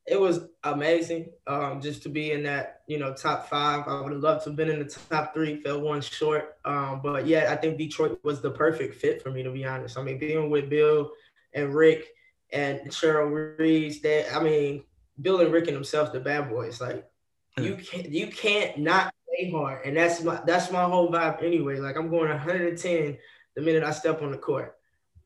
It 0.06 0.20
was 0.20 0.42
amazing. 0.66 1.32
Um, 1.48 1.80
just 1.80 2.04
to 2.04 2.10
be 2.10 2.34
in 2.34 2.44
that 2.44 2.82
you 2.88 3.00
know 3.00 3.14
top 3.14 3.48
five. 3.50 3.88
I 3.88 4.02
would 4.02 4.12
have 4.12 4.22
loved 4.22 4.44
to 4.44 4.50
have 4.50 4.58
been 4.58 4.70
in 4.70 4.80
the 4.80 4.94
top 5.10 5.34
three. 5.34 5.62
Fell 5.62 5.80
one 5.80 6.02
short. 6.02 6.58
Um, 6.66 7.00
but 7.02 7.26
yeah, 7.28 7.54
I 7.54 7.56
think 7.56 7.78
Detroit 7.78 8.20
was 8.24 8.42
the 8.42 8.52
perfect 8.52 8.96
fit 8.96 9.22
for 9.22 9.32
me 9.32 9.42
to 9.44 9.52
be 9.52 9.66
honest. 9.66 9.98
I 9.98 10.04
mean, 10.04 10.20
being 10.20 10.50
with 10.50 10.70
Bill 10.70 11.12
and 11.54 11.74
Rick 11.74 12.10
and 12.52 12.82
Cheryl 12.90 13.58
Reeves, 13.58 14.02
that 14.02 14.36
I 14.36 14.44
mean, 14.44 14.84
Bill 15.22 15.40
and 15.40 15.54
Rick 15.54 15.68
and 15.68 15.78
themselves, 15.78 16.12
the 16.12 16.20
bad 16.20 16.50
boys. 16.50 16.82
Like 16.82 17.10
you 17.58 17.76
can't 17.78 18.10
you 18.10 18.28
can't 18.28 18.80
not 18.80 19.14
play 19.34 19.52
hard, 19.52 19.86
and 19.86 19.98
that's 19.98 20.22
my 20.22 20.42
that's 20.46 20.72
my 20.72 20.84
whole 20.84 21.12
vibe 21.12 21.44
anyway. 21.44 21.78
Like 21.78 21.96
I'm 21.96 22.10
going 22.10 22.30
110 22.30 23.18
the 23.56 23.62
minute 23.62 23.84
I 23.84 23.92
step 23.92 24.22
on 24.22 24.32
the 24.32 24.38
court, 24.38 24.76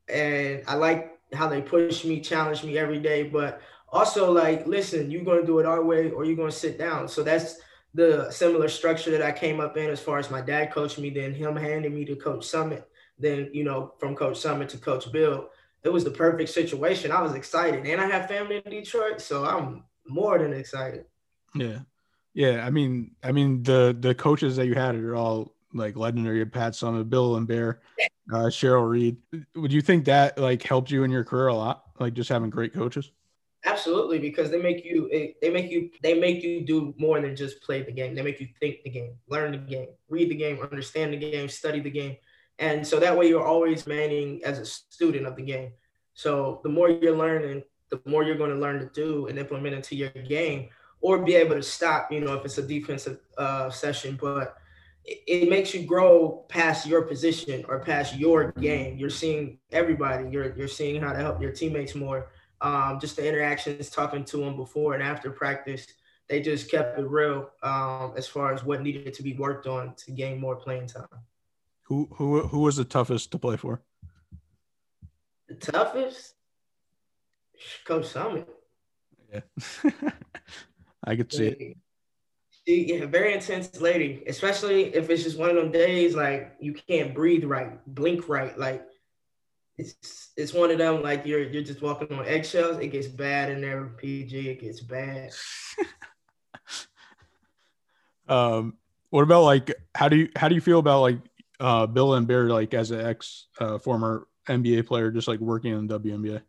and 0.08 0.62
I 0.66 0.74
like 0.74 1.18
how 1.32 1.48
they 1.48 1.60
push 1.60 2.04
me, 2.04 2.20
challenge 2.20 2.64
me 2.64 2.78
every 2.78 2.98
day, 2.98 3.24
but 3.24 3.60
also 3.90 4.32
like, 4.32 4.66
listen, 4.66 5.10
you're 5.10 5.24
gonna 5.24 5.44
do 5.44 5.58
it 5.58 5.66
our 5.66 5.82
way, 5.82 6.10
or 6.10 6.24
you're 6.24 6.36
gonna 6.36 6.50
sit 6.50 6.78
down. 6.78 7.08
So 7.08 7.22
that's 7.22 7.60
the 7.94 8.30
similar 8.30 8.68
structure 8.68 9.10
that 9.10 9.22
I 9.22 9.32
came 9.32 9.60
up 9.60 9.76
in 9.76 9.90
as 9.90 10.00
far 10.00 10.18
as 10.18 10.30
my 10.30 10.40
dad 10.40 10.72
coached 10.72 10.98
me, 10.98 11.10
then 11.10 11.34
him 11.34 11.56
handing 11.56 11.94
me 11.94 12.04
to 12.06 12.16
Coach 12.16 12.46
Summitt, 12.46 12.84
then 13.18 13.50
you 13.52 13.64
know 13.64 13.94
from 13.98 14.14
Coach 14.14 14.36
Summitt 14.36 14.68
to 14.70 14.78
Coach 14.78 15.10
Bill. 15.12 15.48
It 15.84 15.90
was 15.90 16.04
the 16.04 16.10
perfect 16.10 16.50
situation. 16.50 17.12
I 17.12 17.22
was 17.22 17.34
excited, 17.34 17.86
and 17.86 18.00
I 18.00 18.08
have 18.08 18.28
family 18.28 18.60
in 18.64 18.70
Detroit, 18.70 19.20
so 19.20 19.44
I'm 19.44 19.84
more 20.06 20.38
than 20.38 20.52
excited. 20.52 21.04
Yeah. 21.54 21.78
Yeah, 22.34 22.64
I 22.64 22.70
mean, 22.70 23.12
I 23.22 23.32
mean 23.32 23.62
the 23.62 23.96
the 23.98 24.14
coaches 24.14 24.56
that 24.56 24.66
you 24.66 24.74
had 24.74 24.94
are 24.96 25.16
all 25.16 25.54
like 25.74 25.96
legendary. 25.96 26.44
Pat 26.46 26.72
Summitt, 26.72 27.10
Bill 27.10 27.34
Laimbeer, 27.34 27.78
uh, 28.32 28.46
Cheryl 28.46 28.88
Reed. 28.88 29.16
Would 29.54 29.72
you 29.72 29.80
think 29.80 30.04
that 30.06 30.38
like 30.38 30.62
helped 30.62 30.90
you 30.90 31.04
in 31.04 31.10
your 31.10 31.24
career 31.24 31.48
a 31.48 31.54
lot? 31.54 31.84
Like 31.98 32.14
just 32.14 32.28
having 32.28 32.50
great 32.50 32.72
coaches. 32.72 33.10
Absolutely, 33.64 34.18
because 34.20 34.50
they 34.50 34.62
make 34.62 34.84
you 34.84 35.08
they 35.42 35.50
make 35.50 35.70
you 35.70 35.90
they 36.02 36.18
make 36.18 36.42
you 36.42 36.64
do 36.64 36.94
more 36.96 37.20
than 37.20 37.34
just 37.34 37.60
play 37.60 37.82
the 37.82 37.92
game. 37.92 38.14
They 38.14 38.22
make 38.22 38.40
you 38.40 38.48
think 38.60 38.82
the 38.84 38.90
game, 38.90 39.14
learn 39.28 39.52
the 39.52 39.58
game, 39.58 39.88
read 40.08 40.30
the 40.30 40.36
game, 40.36 40.60
understand 40.60 41.12
the 41.12 41.16
game, 41.16 41.48
study 41.48 41.80
the 41.80 41.90
game, 41.90 42.16
and 42.60 42.86
so 42.86 43.00
that 43.00 43.16
way 43.16 43.28
you're 43.28 43.44
always 43.44 43.86
manning 43.86 44.40
as 44.44 44.58
a 44.58 44.64
student 44.64 45.26
of 45.26 45.34
the 45.34 45.42
game. 45.42 45.72
So 46.14 46.60
the 46.62 46.68
more 46.68 46.88
you're 46.88 47.16
learning, 47.16 47.64
the 47.90 48.00
more 48.04 48.22
you're 48.22 48.36
going 48.36 48.50
to 48.50 48.56
learn 48.56 48.78
to 48.78 48.86
do 48.86 49.26
and 49.26 49.38
implement 49.38 49.74
into 49.74 49.96
your 49.96 50.10
game 50.10 50.68
or 51.00 51.18
be 51.18 51.34
able 51.34 51.54
to 51.54 51.62
stop, 51.62 52.10
you 52.10 52.20
know, 52.20 52.34
if 52.34 52.44
it's 52.44 52.58
a 52.58 52.62
defensive 52.62 53.20
uh, 53.36 53.70
session. 53.70 54.18
But 54.20 54.56
it, 55.04 55.22
it 55.26 55.50
makes 55.50 55.74
you 55.74 55.82
grow 55.82 56.44
past 56.48 56.86
your 56.86 57.02
position 57.02 57.64
or 57.68 57.80
past 57.80 58.16
your 58.16 58.52
game. 58.52 58.98
You're 58.98 59.10
seeing 59.10 59.58
everybody. 59.72 60.28
You're 60.30 60.54
you're 60.56 60.68
seeing 60.68 61.00
how 61.00 61.12
to 61.12 61.18
help 61.18 61.40
your 61.40 61.52
teammates 61.52 61.94
more. 61.94 62.30
Um, 62.60 62.98
just 63.00 63.16
the 63.16 63.26
interactions, 63.26 63.88
talking 63.88 64.24
to 64.24 64.38
them 64.38 64.56
before 64.56 64.94
and 64.94 65.02
after 65.02 65.30
practice, 65.30 65.86
they 66.28 66.40
just 66.40 66.70
kept 66.70 66.98
it 66.98 67.06
real 67.06 67.50
um, 67.62 68.14
as 68.16 68.26
far 68.26 68.52
as 68.52 68.64
what 68.64 68.82
needed 68.82 69.14
to 69.14 69.22
be 69.22 69.34
worked 69.34 69.66
on 69.66 69.94
to 69.96 70.10
gain 70.12 70.40
more 70.40 70.56
playing 70.56 70.88
time. 70.88 71.06
Who 71.82 72.08
who 72.12 72.42
who 72.42 72.60
was 72.60 72.76
the 72.76 72.84
toughest 72.84 73.30
to 73.32 73.38
play 73.38 73.56
for? 73.56 73.80
The 75.48 75.54
toughest, 75.54 76.34
Coach 77.86 78.12
Summitt. 78.12 78.46
Yeah, 79.32 79.40
I 81.04 81.16
could 81.16 81.32
see 81.32 81.46
it. 81.46 81.76
She, 82.66 82.94
yeah, 82.94 83.06
very 83.06 83.32
intense 83.32 83.80
lady, 83.80 84.22
especially 84.26 84.94
if 84.94 85.08
it's 85.10 85.22
just 85.22 85.38
one 85.38 85.50
of 85.50 85.56
them 85.56 85.70
days 85.70 86.14
like 86.14 86.54
you 86.60 86.74
can't 86.74 87.14
breathe 87.14 87.44
right, 87.44 87.78
blink 87.86 88.28
right. 88.28 88.58
Like 88.58 88.84
it's 89.78 90.32
it's 90.36 90.52
one 90.52 90.70
of 90.70 90.78
them 90.78 91.02
like 91.02 91.24
you're 91.24 91.48
you're 91.48 91.62
just 91.62 91.80
walking 91.80 92.18
on 92.18 92.26
eggshells. 92.26 92.78
It 92.78 92.88
gets 92.88 93.06
bad 93.06 93.50
in 93.50 93.60
there. 93.60 93.86
PG, 93.96 94.50
it 94.50 94.60
gets 94.60 94.80
bad. 94.80 95.32
um, 98.28 98.76
what 99.10 99.22
about 99.22 99.44
like 99.44 99.72
how 99.94 100.08
do 100.08 100.16
you 100.16 100.28
how 100.36 100.48
do 100.48 100.54
you 100.54 100.60
feel 100.60 100.80
about 100.80 101.00
like 101.00 101.18
uh 101.60 101.86
Bill 101.86 102.08
Laimbeer, 102.08 102.50
like 102.50 102.74
as 102.74 102.90
an 102.90 103.00
ex 103.00 103.46
uh, 103.60 103.78
former 103.78 104.26
NBA 104.48 104.86
player, 104.86 105.10
just 105.10 105.28
like 105.28 105.40
working 105.40 105.72
in 105.72 105.86
the 105.86 105.98
WNBA? 105.98 106.42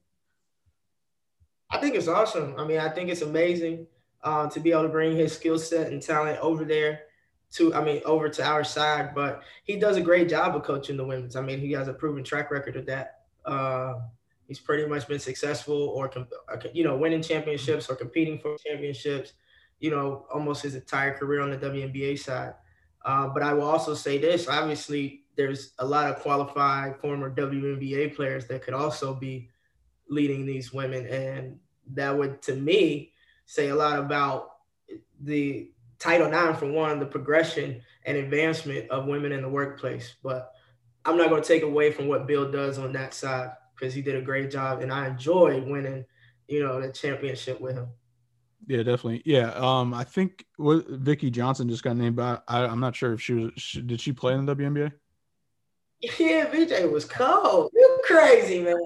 I 1.70 1.78
think 1.78 1.96
it's 1.96 2.08
awesome. 2.08 2.56
I 2.58 2.66
mean, 2.66 2.80
I 2.80 2.90
think 2.90 3.10
it's 3.10 3.22
amazing 3.22 3.86
uh, 4.24 4.50
to 4.50 4.60
be 4.60 4.72
able 4.72 4.84
to 4.84 4.90
bring 4.90 5.16
his 5.16 5.34
skill 5.34 5.58
set 5.58 5.92
and 5.92 6.02
talent 6.02 6.40
over 6.40 6.66
there 6.66 7.02
to, 7.52 7.74
I 7.74 7.84
mean, 7.84 8.02
over 8.06 8.30
to 8.30 8.44
our 8.46 8.64
side. 8.64 9.16
But 9.16 9.44
he 9.64 9.78
does 9.78 9.98
a 9.98 10.02
great 10.02 10.30
job 10.30 10.56
of 10.56 10.64
coaching 10.64 10.98
the 10.98 11.06
women's. 11.06 11.36
I 11.36 11.42
mean, 11.42 11.60
he 11.60 11.72
has 11.74 11.88
a 11.88 11.94
proven 11.94 12.24
track 12.24 12.52
record 12.52 12.76
of 12.76 12.86
that. 12.88 13.22
Uh, 13.46 13.96
he's 14.48 14.60
pretty 14.60 14.86
much 14.86 15.08
been 15.08 15.20
successful 15.20 15.90
or, 15.96 16.12
you 16.74 16.84
know, 16.84 16.98
winning 16.98 17.22
championships 17.22 17.90
or 17.90 17.96
competing 17.96 18.40
for 18.40 18.58
championships, 18.66 19.34
you 19.80 19.92
know, 19.92 20.26
almost 20.34 20.64
his 20.64 20.76
entire 20.76 21.14
career 21.14 21.42
on 21.42 21.52
the 21.52 21.58
WNBA 21.58 22.20
side. 22.20 22.54
Uh, 23.06 23.28
but 23.28 23.42
I 23.42 23.54
will 23.54 23.64
also 23.64 23.94
say 23.94 24.18
this 24.18 24.48
obviously, 24.48 25.24
there's 25.38 25.72
a 25.80 25.86
lot 25.86 26.08
of 26.12 26.20
qualified 26.20 26.98
former 26.98 27.34
WNBA 27.34 28.14
players 28.16 28.46
that 28.48 28.62
could 28.62 28.74
also 28.74 29.14
be 29.14 29.50
leading 30.10 30.46
these 30.46 30.74
women. 30.74 31.08
And 31.08 31.60
that 31.94 32.16
would, 32.18 32.42
to 32.44 32.56
me, 32.56 33.14
say 33.50 33.70
a 33.70 33.76
lot 33.76 33.98
about 33.98 34.52
the 35.22 35.72
Title 35.98 36.28
IX, 36.28 36.58
for 36.60 36.72
one, 36.72 37.00
the 37.00 37.06
progression 37.08 37.82
and 38.06 38.16
advancement 38.16 38.88
of 38.92 39.08
women 39.08 39.32
in 39.32 39.42
the 39.42 39.50
workplace. 39.50 40.14
But 40.24 40.54
I'm 41.04 41.18
not 41.18 41.30
going 41.30 41.42
to 41.42 41.48
take 41.48 41.64
away 41.64 41.92
from 41.92 42.08
what 42.08 42.28
Bill 42.28 42.52
does 42.52 42.78
on 42.78 42.94
that 42.94 43.16
side 43.16 43.50
because 43.74 43.92
he 43.92 44.04
did 44.04 44.16
a 44.16 44.22
great 44.22 44.52
job. 44.52 44.82
And 44.82 44.94
I 44.94 45.08
enjoyed 45.08 45.68
winning, 45.68 46.06
you 46.48 46.64
know, 46.64 46.80
the 46.80 46.92
championship 46.92 47.60
with 47.60 47.76
him. 47.76 47.88
Yeah, 48.68 48.84
definitely. 48.84 49.24
Yeah, 49.26 49.50
um, 49.56 49.96
I 49.96 50.04
think 50.04 50.46
what 50.58 50.88
Vickie 51.04 51.32
Johnson 51.32 51.70
just 51.70 51.82
got 51.82 51.98
named, 51.98 52.18
but 52.18 52.44
I, 52.48 52.66
am 52.66 52.80
not 52.80 52.96
sure 52.96 53.14
if 53.14 53.22
she 53.22 53.34
was. 53.34 53.52
She, 53.58 53.82
did 53.82 54.00
she 54.00 54.14
play 54.14 54.36
in 54.36 54.46
the 54.46 54.56
WNBA? 54.56 54.92
Yeah, 56.20 56.46
VJ 56.46 56.92
was 56.92 57.06
cold. 57.06 57.72
You 57.74 58.00
crazy 58.06 58.62
man. 58.62 58.78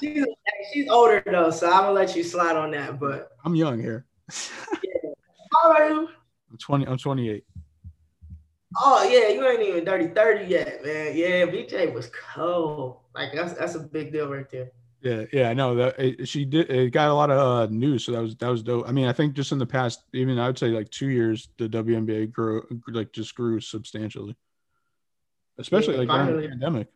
She's, 0.00 0.24
she's 0.72 0.88
older 0.88 1.22
though, 1.24 1.50
so 1.50 1.70
I'm 1.70 1.84
gonna 1.84 1.92
let 1.92 2.16
you 2.16 2.24
slide 2.24 2.56
on 2.56 2.70
that. 2.72 2.98
But 2.98 3.30
I'm 3.44 3.54
young 3.54 3.78
here. 3.78 4.06
yeah. 4.82 5.10
How 5.62 5.72
are 5.72 5.88
you? 5.88 6.08
I'm 6.50 6.58
20. 6.58 6.86
I'm 6.86 6.98
28. 6.98 7.44
Oh 8.78 9.02
yeah, 9.02 9.28
you 9.28 9.46
ain't 9.46 9.62
even 9.62 9.84
dirty 9.84 10.08
30 10.08 10.44
yet, 10.44 10.84
man. 10.84 11.16
Yeah, 11.16 11.44
VJ 11.46 11.92
was 11.92 12.10
cold. 12.34 12.98
Like 13.14 13.32
that's 13.34 13.54
that's 13.54 13.74
a 13.74 13.80
big 13.80 14.12
deal 14.12 14.28
right 14.28 14.48
there. 14.50 14.70
Yeah, 15.02 15.24
yeah, 15.32 15.48
I 15.48 15.54
know 15.54 15.74
that 15.76 15.98
it, 15.98 16.28
she 16.28 16.44
did. 16.44 16.70
It 16.70 16.90
got 16.90 17.08
a 17.08 17.14
lot 17.14 17.30
of 17.30 17.38
uh, 17.38 17.72
news, 17.72 18.04
so 18.04 18.12
that 18.12 18.20
was 18.20 18.36
that 18.36 18.48
was 18.48 18.62
dope. 18.62 18.86
I 18.86 18.92
mean, 18.92 19.06
I 19.06 19.12
think 19.12 19.32
just 19.32 19.50
in 19.50 19.58
the 19.58 19.66
past, 19.66 20.04
even 20.12 20.38
I 20.38 20.46
would 20.46 20.58
say 20.58 20.68
like 20.68 20.90
two 20.90 21.08
years, 21.08 21.48
the 21.58 21.68
WNBA 21.68 22.30
grew 22.30 22.66
like 22.88 23.12
just 23.12 23.34
grew 23.34 23.60
substantially, 23.60 24.36
especially 25.58 25.94
yeah, 25.94 26.00
like 26.00 26.08
finally. 26.08 26.32
during 26.32 26.42
the 26.42 26.48
pandemic. 26.50 26.88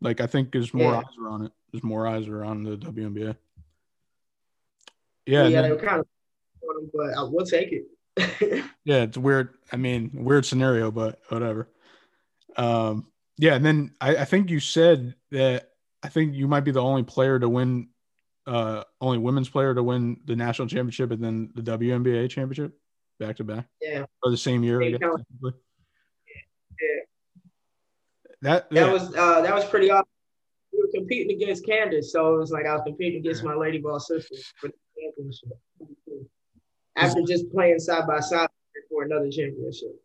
Like 0.00 0.20
I 0.20 0.26
think 0.26 0.52
there's 0.52 0.74
more 0.74 0.92
yeah. 0.92 0.98
eyes 0.98 1.16
around 1.20 1.46
it. 1.46 1.52
There's 1.72 1.84
more 1.84 2.06
eyes 2.06 2.28
around 2.28 2.64
the 2.64 2.76
WNBA. 2.76 3.36
Yeah, 5.26 5.48
yeah, 5.48 5.62
then, 5.62 5.78
kind 5.78 6.00
of, 6.00 6.06
but 6.92 7.14
I 7.16 7.22
will 7.22 7.44
take 7.44 7.72
it. 7.72 7.86
yeah, 8.84 9.02
it's 9.02 9.18
weird. 9.18 9.54
I 9.72 9.76
mean, 9.76 10.10
weird 10.14 10.46
scenario, 10.46 10.90
but 10.90 11.20
whatever. 11.28 11.68
Um, 12.56 13.08
yeah, 13.36 13.54
and 13.54 13.64
then 13.64 13.94
I, 14.00 14.16
I 14.16 14.24
think 14.24 14.50
you 14.50 14.60
said 14.60 15.14
that 15.32 15.70
I 16.02 16.08
think 16.08 16.34
you 16.34 16.46
might 16.46 16.60
be 16.60 16.70
the 16.70 16.82
only 16.82 17.02
player 17.02 17.38
to 17.38 17.48
win, 17.48 17.88
uh, 18.46 18.84
only 19.00 19.18
women's 19.18 19.48
player 19.48 19.74
to 19.74 19.82
win 19.82 20.20
the 20.24 20.36
national 20.36 20.68
championship 20.68 21.10
and 21.10 21.22
then 21.22 21.50
the 21.54 21.62
WNBA 21.62 22.30
championship 22.30 22.78
back 23.18 23.36
to 23.36 23.44
back. 23.44 23.66
Yeah. 23.80 24.04
Or 24.22 24.30
the 24.30 24.36
same 24.36 24.62
year, 24.62 24.82
I 24.82 24.90
guess. 24.92 25.00
Yeah. 25.02 25.50
That 28.42 28.70
that 28.70 28.86
yeah. 28.86 28.92
was 28.92 29.14
uh, 29.14 29.40
that 29.42 29.54
was 29.54 29.64
pretty 29.64 29.90
awesome. 29.90 30.06
We 30.72 30.80
were 30.80 30.90
competing 30.92 31.36
against 31.36 31.66
Candace, 31.66 32.12
so 32.12 32.34
it 32.34 32.38
was 32.38 32.50
like 32.50 32.66
I 32.66 32.72
was 32.72 32.82
competing 32.84 33.20
against 33.20 33.44
my 33.44 33.54
Lady 33.54 33.80
Vol 33.80 34.00
sister 34.00 34.34
for 34.60 34.68
the 34.68 34.74
championship. 35.00 35.48
After 36.96 37.22
just 37.22 37.50
playing 37.52 37.78
side 37.78 38.06
by 38.06 38.20
side 38.20 38.48
for 38.90 39.04
another 39.04 39.30
championship. 39.30 40.00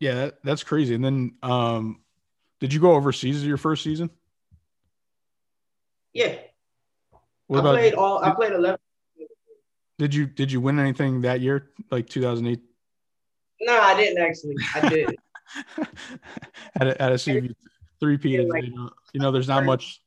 Yeah, 0.00 0.30
that's 0.42 0.62
crazy. 0.62 0.94
And 0.94 1.04
then, 1.04 1.34
um, 1.42 2.00
did 2.60 2.72
you 2.72 2.80
go 2.80 2.92
overseas 2.92 3.44
your 3.44 3.56
first 3.56 3.82
season? 3.82 4.10
Yeah. 6.12 6.36
What 7.46 7.58
I 7.58 7.60
about, 7.60 7.72
played 7.74 7.94
all. 7.94 8.24
I 8.24 8.30
played 8.30 8.52
eleven. 8.52 8.78
Did 9.98 10.14
you 10.14 10.26
did 10.26 10.50
you 10.50 10.60
win 10.60 10.78
anything 10.78 11.20
that 11.22 11.40
year, 11.40 11.70
like 11.90 12.08
2008? 12.08 12.60
No, 13.60 13.80
I 13.80 13.96
didn't 13.96 14.22
actually. 14.22 14.56
I 14.74 14.88
did. 14.88 15.16
at 16.80 16.86
a, 16.86 17.02
at 17.02 17.12
a 17.12 17.14
CV 17.14 17.54
three 18.04 18.18
P. 18.18 18.36
Yeah, 18.36 18.42
like, 18.48 18.64
you, 18.64 18.74
know, 18.74 18.90
you 19.14 19.20
know, 19.20 19.32
there's 19.32 19.48
not 19.48 19.64
much. 19.64 20.02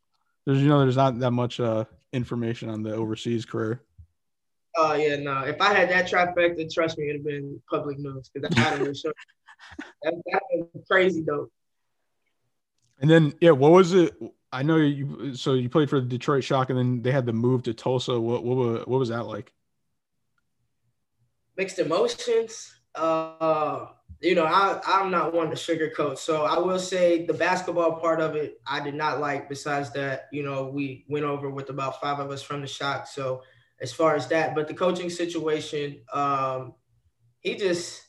There's 0.46 0.60
you 0.60 0.68
know, 0.68 0.80
there's 0.80 0.96
not 0.96 1.20
that 1.20 1.32
much 1.32 1.60
uh, 1.60 1.86
information 2.13 2.70
on 2.70 2.84
the 2.84 2.94
overseas 2.94 3.44
career. 3.44 3.82
Oh 4.75 4.94
yeah, 4.94 5.16
no. 5.16 5.42
If 5.42 5.60
I 5.60 5.74
had 5.74 5.89
that 5.89 6.08
trifecta, 6.08 6.72
trust 6.72 7.00
me, 7.00 7.10
it'd 7.10 7.22
have 7.22 7.25
been 7.25 7.60
public 7.70 7.98
news 7.98 8.30
because 8.32 8.56
I 8.56 8.60
had 8.60 8.82
it. 8.82 8.98
that, 10.04 10.13
that 10.32 10.42
was 10.51 10.86
crazy 10.89 11.24
though. 11.25 11.50
And 13.01 13.10
then 13.10 13.34
yeah, 13.42 13.51
what 13.51 13.72
was 13.72 13.94
it? 13.94 14.16
I 14.51 14.62
know 14.62 14.77
you. 14.77 15.34
So 15.36 15.56
you 15.56 15.70
played 15.70 15.89
for 15.89 16.00
the 16.00 16.06
Detroit 16.06 16.44
Shock, 16.44 16.70
and 16.70 16.77
then 16.77 17.01
they 17.01 17.12
had 17.12 17.25
to 17.25 17.34
move 17.34 17.63
to 17.63 17.74
Tulsa. 17.74 18.20
What 18.20 18.44
what 18.44 18.88
what 18.88 19.00
was 19.00 19.10
that 19.10 19.25
like? 19.25 19.51
Mixed 21.58 21.80
emotions. 21.80 22.76
Uh, 22.98 23.88
you 24.22 24.34
know, 24.34 24.46
I 24.46 24.82
I'm 24.86 25.12
not 25.12 25.34
one 25.34 25.50
to 25.50 25.56
sugarcoat. 25.56 26.18
So 26.18 26.44
I 26.44 26.58
will 26.58 26.80
say 26.80 27.25
the 27.25 27.34
basketball 27.34 28.00
part 28.00 28.20
of 28.20 28.36
it, 28.36 28.60
I 28.66 28.84
did 28.84 28.96
not 28.96 29.20
like. 29.20 29.48
Besides 29.48 29.92
that, 29.94 30.27
you 30.32 30.44
know, 30.44 30.68
we 30.68 31.06
went 31.08 31.25
over 31.25 31.50
with 31.50 31.70
about 31.70 32.01
five 32.01 32.20
of 32.20 32.32
us 32.32 32.42
from 32.42 32.62
the 32.62 32.68
Shock. 32.68 33.08
So 33.08 33.44
as 33.80 33.94
far 33.94 34.16
as 34.16 34.27
that, 34.27 34.56
but 34.56 34.68
the 34.68 34.74
coaching 34.74 35.10
situation, 35.10 36.01
um, 36.12 36.74
he 37.39 37.56
just 37.56 38.08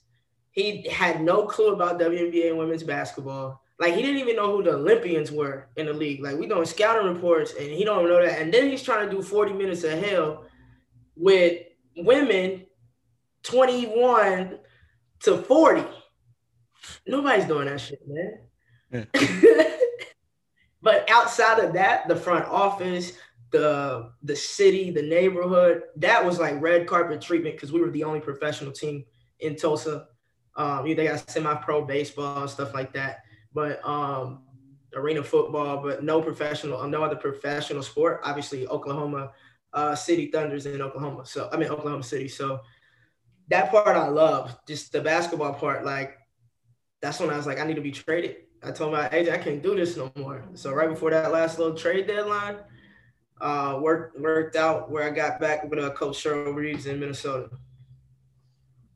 he 0.51 0.89
had 0.89 1.21
no 1.21 1.45
clue 1.45 1.75
about 1.75 2.01
WNBA 2.01 2.57
women's 2.57 2.83
basketball. 2.83 3.63
Like 3.79 3.95
he 3.95 4.03
didn't 4.03 4.19
even 4.19 4.37
know 4.37 4.57
who 4.57 4.63
the 4.63 4.73
Olympians 4.73 5.31
were 5.31 5.69
in 5.77 5.87
the 5.87 5.93
league. 5.93 6.23
Like 6.23 6.37
we 6.37 6.47
doing 6.47 6.65
scouting 6.65 7.13
reports 7.13 7.53
and 7.53 7.71
he 7.71 7.85
don't 7.85 8.09
know 8.09 8.21
that. 8.21 8.41
And 8.41 8.53
then 8.53 8.69
he's 8.69 8.83
trying 8.83 9.09
to 9.09 9.15
do 9.15 9.23
40 9.23 9.53
minutes 9.53 9.85
of 9.85 10.03
hell 10.03 10.45
with 11.15 11.63
women 11.97 12.67
21 13.45 14.59
to 15.21 15.39
40. 15.39 15.85
Nobody's 17.07 17.47
doing 17.47 17.67
that 17.67 17.81
shit, 17.81 18.01
man. 18.07 18.39
Yeah. 18.93 19.05
but 20.83 21.09
outside 21.11 21.59
of 21.59 21.73
that, 21.75 22.09
the 22.09 22.17
front 22.17 22.47
office, 22.47 23.13
the 23.51 24.11
the 24.23 24.37
city, 24.37 24.91
the 24.91 25.03
neighborhood, 25.03 25.83
that 25.97 26.25
was 26.25 26.39
like 26.39 26.61
red 26.61 26.87
carpet 26.87 27.21
treatment 27.21 27.57
because 27.57 27.73
we 27.73 27.81
were 27.81 27.91
the 27.91 28.05
only 28.05 28.21
professional 28.21 28.73
team 28.73 29.05
in 29.41 29.57
Tulsa. 29.57 30.07
Um, 30.57 30.85
they 30.85 31.05
got 31.05 31.31
semi-pro 31.31 31.85
baseball 31.85 32.43
and 32.43 32.51
stuff 32.51 32.75
like 32.75 32.93
that 32.95 33.23
but 33.53 33.85
um, 33.87 34.43
arena 34.95 35.23
football, 35.23 35.83
but 35.83 36.03
no 36.03 36.23
professional, 36.23 36.87
no 36.87 37.03
other 37.03 37.17
professional 37.17 37.83
sport. 37.83 38.21
Obviously, 38.25 38.67
Oklahoma 38.69 39.33
uh, 39.73 39.95
City 39.95 40.31
Thunders 40.31 40.67
in 40.67 40.81
Oklahoma. 40.81 41.27
So 41.27 41.49
I 41.53 41.57
mean 41.57 41.69
Oklahoma 41.69 42.03
City. 42.03 42.29
So 42.29 42.61
that 43.49 43.71
part 43.71 43.97
I 43.97 44.09
love. 44.09 44.57
Just 44.67 44.93
the 44.93 45.01
basketball 45.01 45.55
part. 45.55 45.85
Like 45.85 46.19
that's 47.01 47.21
when 47.21 47.31
I 47.31 47.37
was 47.37 47.47
like, 47.47 47.59
I 47.59 47.65
need 47.65 47.77
to 47.77 47.81
be 47.81 47.93
traded. 47.93 48.37
I 48.63 48.73
told 48.73 48.93
my 48.93 49.09
agent 49.11 49.39
I 49.39 49.43
can't 49.43 49.63
do 49.63 49.77
this 49.77 49.97
no 49.97 50.11
more. 50.17 50.45
So 50.55 50.73
right 50.73 50.89
before 50.89 51.11
that 51.11 51.31
last 51.31 51.59
little 51.59 51.77
trade 51.77 52.07
deadline, 52.07 52.57
uh, 53.41 53.79
worked 53.81 54.19
worked 54.19 54.57
out 54.57 54.91
where 54.91 55.05
I 55.05 55.11
got 55.11 55.41
back 55.41 55.69
with 55.71 55.79
uh, 55.79 55.91
Coach 55.91 56.23
Cheryl 56.23 56.55
Reeves 56.55 56.87
in 56.87 56.99
Minnesota. 56.99 57.51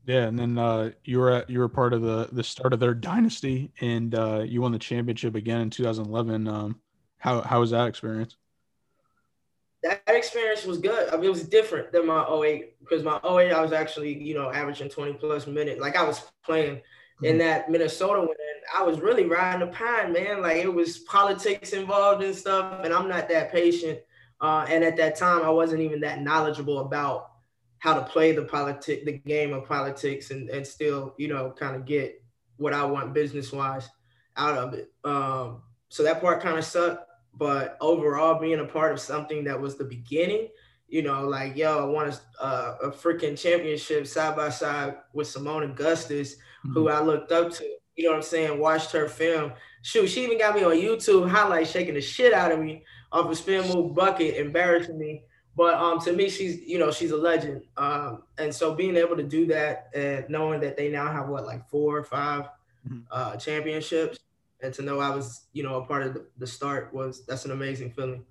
Yeah, 0.04 0.24
and 0.24 0.36
then 0.36 0.58
uh, 0.58 0.90
you 1.04 1.20
were 1.20 1.30
at, 1.30 1.50
you 1.50 1.60
were 1.60 1.68
part 1.68 1.92
of 1.92 2.02
the 2.02 2.28
the 2.32 2.42
start 2.42 2.72
of 2.72 2.80
their 2.80 2.94
dynasty, 2.94 3.72
and 3.80 4.14
uh, 4.14 4.42
you 4.44 4.60
won 4.60 4.72
the 4.72 4.78
championship 4.78 5.36
again 5.36 5.60
in 5.60 5.70
2011. 5.70 6.48
Um, 6.48 6.80
how 7.18 7.42
how 7.42 7.60
was 7.60 7.70
that 7.70 7.86
experience? 7.86 8.36
That 9.82 10.02
experience 10.06 10.64
was 10.64 10.78
good. 10.78 11.08
I 11.12 11.16
mean, 11.16 11.24
it 11.24 11.30
was 11.30 11.42
different 11.42 11.92
than 11.92 12.06
my 12.06 12.24
08 12.24 12.78
because 12.80 13.02
my 13.02 13.18
08 13.24 13.52
I 13.52 13.60
was 13.60 13.72
actually 13.72 14.22
you 14.22 14.34
know 14.34 14.50
averaging 14.50 14.88
20 14.88 15.14
plus 15.14 15.46
minutes. 15.46 15.80
Like 15.80 15.96
I 15.96 16.04
was 16.04 16.22
playing 16.44 16.76
mm-hmm. 16.76 17.24
in 17.24 17.38
that 17.38 17.70
Minnesota 17.70 18.20
win. 18.20 18.36
I 18.74 18.82
was 18.82 19.00
really 19.00 19.24
riding 19.24 19.66
the 19.66 19.72
pine, 19.72 20.12
man. 20.12 20.40
Like 20.40 20.58
it 20.58 20.72
was 20.72 20.98
politics 20.98 21.72
involved 21.72 22.22
and 22.22 22.34
stuff, 22.34 22.84
and 22.84 22.92
I'm 22.92 23.08
not 23.08 23.28
that 23.28 23.50
patient. 23.50 23.98
Uh, 24.40 24.66
and 24.68 24.82
at 24.82 24.96
that 24.96 25.16
time, 25.16 25.42
I 25.42 25.50
wasn't 25.50 25.82
even 25.82 26.00
that 26.00 26.20
knowledgeable 26.20 26.80
about 26.80 27.30
how 27.78 27.94
to 27.94 28.02
play 28.02 28.32
the 28.32 28.42
politic, 28.42 29.04
the 29.04 29.18
game 29.18 29.52
of 29.52 29.66
politics, 29.66 30.30
and 30.30 30.48
and 30.50 30.66
still, 30.66 31.14
you 31.18 31.28
know, 31.28 31.50
kind 31.50 31.74
of 31.74 31.84
get 31.84 32.22
what 32.56 32.72
I 32.72 32.84
want 32.84 33.12
business 33.12 33.52
wise 33.52 33.88
out 34.36 34.56
of 34.56 34.74
it. 34.74 34.92
Um, 35.04 35.62
so 35.88 36.02
that 36.04 36.20
part 36.20 36.42
kind 36.42 36.58
of 36.58 36.64
sucked, 36.64 37.06
but 37.34 37.76
overall, 37.80 38.38
being 38.38 38.60
a 38.60 38.64
part 38.64 38.92
of 38.92 39.00
something 39.00 39.44
that 39.44 39.60
was 39.60 39.76
the 39.76 39.84
beginning, 39.84 40.48
you 40.88 41.02
know, 41.02 41.26
like 41.26 41.56
yo, 41.56 41.78
I 41.78 41.84
want 41.84 42.20
a, 42.38 42.44
uh, 42.44 42.76
a 42.84 42.90
freaking 42.90 43.38
championship 43.40 44.06
side 44.06 44.36
by 44.36 44.50
side 44.50 44.96
with 45.12 45.26
Seimone 45.26 45.70
Augustus, 45.70 46.34
mm-hmm. 46.34 46.74
who 46.74 46.88
I 46.88 47.00
looked 47.00 47.32
up 47.32 47.50
to. 47.52 47.64
You 47.96 48.04
know 48.04 48.10
what 48.10 48.16
I'm 48.16 48.22
saying? 48.22 48.58
Watched 48.58 48.92
her 48.92 49.08
film. 49.08 49.52
Shoot, 49.82 50.08
she 50.08 50.24
even 50.24 50.38
got 50.38 50.54
me 50.54 50.64
on 50.64 50.72
YouTube 50.72 51.28
highlights 51.28 51.70
shaking 51.70 51.94
the 51.94 52.00
shit 52.00 52.32
out 52.32 52.52
of 52.52 52.60
me 52.60 52.84
off 53.10 53.30
a 53.30 53.36
spin 53.36 53.68
move 53.72 53.94
bucket, 53.94 54.36
embarrassing 54.36 54.98
me. 54.98 55.24
But 55.54 55.74
um, 55.74 56.00
to 56.00 56.12
me, 56.12 56.30
she's 56.30 56.62
you 56.62 56.78
know 56.78 56.90
she's 56.90 57.10
a 57.10 57.16
legend. 57.16 57.62
Um, 57.76 58.22
and 58.38 58.54
so 58.54 58.74
being 58.74 58.96
able 58.96 59.16
to 59.16 59.22
do 59.22 59.46
that 59.46 59.88
and 59.94 60.24
knowing 60.28 60.60
that 60.60 60.76
they 60.76 60.88
now 60.88 61.10
have 61.12 61.28
what 61.28 61.44
like 61.44 61.68
four 61.68 61.98
or 61.98 62.04
5 62.04 62.42
mm-hmm. 62.42 62.98
uh, 63.10 63.36
championships, 63.36 64.18
and 64.62 64.72
to 64.74 64.82
know 64.82 65.00
I 65.00 65.10
was 65.10 65.46
you 65.52 65.62
know 65.62 65.76
a 65.76 65.84
part 65.84 66.06
of 66.06 66.18
the, 66.38 66.46
start 66.46 66.92
was 66.94 67.24
that's 67.26 67.44
an 67.44 67.50
amazing 67.50 67.90
feeling. 67.90 68.24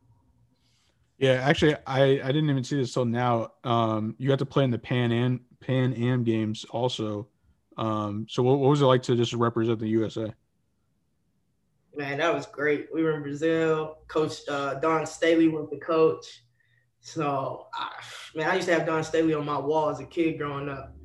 Yeah, 1.17 1.33
actually, 1.33 1.75
I 1.85 2.03
I 2.03 2.27
didn't 2.27 2.50
even 2.50 2.63
see 2.63 2.77
this 2.77 2.93
till 2.93 3.05
now. 3.05 3.51
Um, 3.63 4.15
you 4.17 4.27
got 4.27 4.39
to 4.39 4.45
play 4.45 4.63
in 4.63 4.71
the 4.71 4.79
Pan 4.79 5.11
Am 5.11 5.41
Pan 5.59 5.93
Am 5.93 6.23
games 6.23 6.65
also. 6.69 7.27
Um, 7.77 8.25
so 8.29 8.43
what, 8.43 8.59
what 8.59 8.69
was 8.69 8.81
it 8.81 8.85
like 8.85 9.03
to 9.03 9.15
just 9.15 9.33
represent 9.33 9.79
the 9.79 9.88
USA? 9.89 10.33
Man, 11.95 12.17
that 12.17 12.33
was 12.33 12.45
great. 12.45 12.88
We 12.93 13.03
were 13.03 13.15
in 13.15 13.21
Brazil. 13.21 13.97
Coach 14.07 14.39
uh, 14.50 14.75
Dawn 14.75 15.05
Staley 15.05 15.47
was 15.47 15.69
the 15.69 15.77
coach. 15.77 16.43
So, 17.01 17.67
I, 17.73 17.89
man, 18.35 18.50
I 18.50 18.55
used 18.55 18.67
to 18.67 18.73
have 18.75 18.85
Dawn 18.85 19.03
Staley 19.03 19.33
on 19.33 19.45
my 19.45 19.57
wall 19.57 19.89
as 19.89 20.00
a 20.00 20.05
kid 20.05 20.38
growing 20.38 20.69
up. 20.69 20.95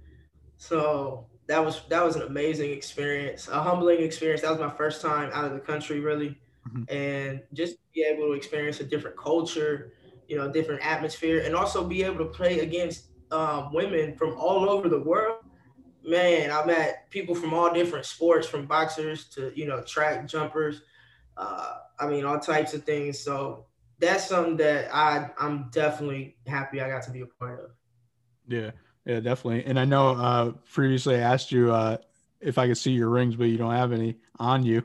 So 0.59 1.27
that 1.49 1.65
was 1.65 1.83
that 1.89 2.05
was 2.05 2.17
an 2.17 2.23
amazing 2.23 2.71
experience, 2.71 3.49
a 3.49 3.63
humbling 3.63 4.03
experience. 4.03 4.43
That 4.43 4.51
was 4.51 4.61
my 4.61 4.71
first 4.71 5.01
time 5.01 5.31
out 5.33 5.45
of 5.45 5.53
the 5.53 5.61
country, 5.61 6.01
really, 6.01 6.39
mm-hmm. 6.69 6.95
and 6.95 7.43
just 7.53 7.77
be 7.95 8.03
able 8.03 8.29
to 8.29 8.33
experience 8.33 8.81
a 8.81 8.85
different 8.85 9.17
culture, 9.17 9.93
you 10.29 10.37
know, 10.37 10.51
different 10.51 10.85
atmosphere, 10.85 11.43
and 11.45 11.55
also 11.55 11.85
be 11.85 12.03
able 12.03 12.19
to 12.19 12.27
play 12.27 12.61
against 12.61 13.07
um, 13.31 13.73
women 13.73 14.17
from 14.17 14.37
all 14.39 14.69
over 14.69 14.89
the 14.89 15.01
world 15.01 15.47
man, 16.07 16.51
I 16.51 16.65
met 16.65 17.11
people 17.11 17.35
from 17.35 17.53
all 17.53 17.73
different 17.73 18.07
sports, 18.07 18.47
from 18.47 18.67
boxers 18.67 19.25
to 19.31 19.53
you 19.55 19.67
know 19.67 19.83
track 19.83 20.27
jumpers. 20.27 20.83
Uh, 21.37 21.75
I 21.99 22.07
mean, 22.07 22.25
all 22.25 22.39
types 22.39 22.73
of 22.73 22.85
things. 22.85 23.19
So 23.19 23.67
that's 23.99 24.27
something 24.29 24.57
that 24.59 24.95
I 24.95 25.31
I'm 25.39 25.69
definitely 25.71 26.37
happy 26.47 26.81
I 26.81 26.89
got 26.89 27.03
to 27.05 27.11
be 27.11 27.23
a 27.23 27.27
part 27.27 27.61
of. 27.61 27.71
Yeah, 28.49 28.71
yeah, 29.07 29.21
definitely. 29.21 29.65
And 29.65 29.79
I 29.79 29.85
know 29.85 30.09
uh, 30.11 30.53
previously 30.73 31.17
I 31.17 31.21
asked 31.21 31.53
you 31.53 31.73
uh, 31.73 31.99
if 32.41 32.59
I 32.59 32.67
could 32.67 32.77
see 32.77 32.91
your 32.91 33.09
rings, 33.09 33.37
but 33.37 33.45
you 33.45 33.57
don't 33.57 33.73
have 33.73 33.93
any 33.93 34.17
on 34.39 34.65
you. 34.65 34.83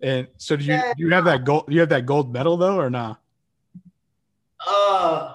And 0.00 0.28
so, 0.36 0.56
do 0.56 0.64
you 0.64 0.72
yeah. 0.72 0.94
do 0.96 1.04
you 1.04 1.10
have 1.10 1.24
that 1.24 1.44
gold? 1.44 1.66
Do 1.66 1.74
you 1.74 1.80
have 1.80 1.88
that 1.88 2.06
gold 2.06 2.32
medal 2.32 2.56
though, 2.56 2.78
or 2.78 2.88
not? 2.88 3.20
Uh, 4.64 5.34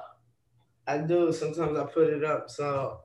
I 0.87 0.99
do. 0.99 1.33
Sometimes 1.33 1.77
I 1.77 1.83
put 1.83 2.09
it 2.09 2.23
up. 2.23 2.49
So 2.49 2.99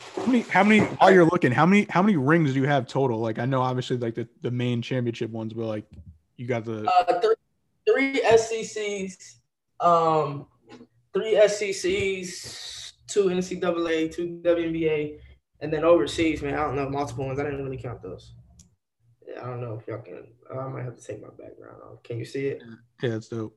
how 0.00 0.26
many? 0.26 0.40
How 0.40 0.64
many? 0.64 0.80
While 0.80 1.12
you're 1.12 1.24
looking, 1.24 1.52
how 1.52 1.66
many? 1.66 1.86
How 1.88 2.02
many 2.02 2.16
rings 2.16 2.54
do 2.54 2.60
you 2.60 2.66
have 2.66 2.86
total? 2.86 3.20
Like 3.20 3.38
I 3.38 3.46
know, 3.46 3.62
obviously, 3.62 3.96
like 3.96 4.14
the, 4.14 4.28
the 4.42 4.50
main 4.50 4.82
championship 4.82 5.30
ones, 5.30 5.52
but 5.52 5.66
like 5.66 5.84
you 6.36 6.46
got 6.46 6.64
the 6.64 6.88
uh, 6.90 7.20
three, 7.20 7.34
three 7.88 8.20
SECs, 8.36 9.36
um, 9.80 10.46
three 11.14 11.36
SECs, 11.48 12.85
two 13.06 13.24
NCAA, 13.24 14.14
two 14.14 14.40
WNBA, 14.42 15.18
and 15.60 15.72
then 15.72 15.84
overseas, 15.84 16.42
man. 16.42 16.54
I 16.54 16.64
don't 16.64 16.76
know 16.76 16.88
multiple 16.88 17.26
ones. 17.26 17.38
I 17.38 17.44
didn't 17.44 17.64
really 17.64 17.78
count 17.78 18.02
those. 18.02 18.34
Yeah, 19.26 19.42
I 19.42 19.46
don't 19.46 19.60
know 19.60 19.78
if 19.80 19.86
y'all 19.86 20.02
can. 20.02 20.24
I 20.50 20.68
might 20.68 20.84
have 20.84 20.96
to 20.96 21.02
take 21.02 21.20
my 21.20 21.28
background 21.28 21.82
off. 21.82 22.02
Can 22.02 22.18
you 22.18 22.24
see 22.24 22.46
it? 22.48 22.62
Yeah, 23.02 23.16
it's 23.16 23.28
dope. 23.28 23.56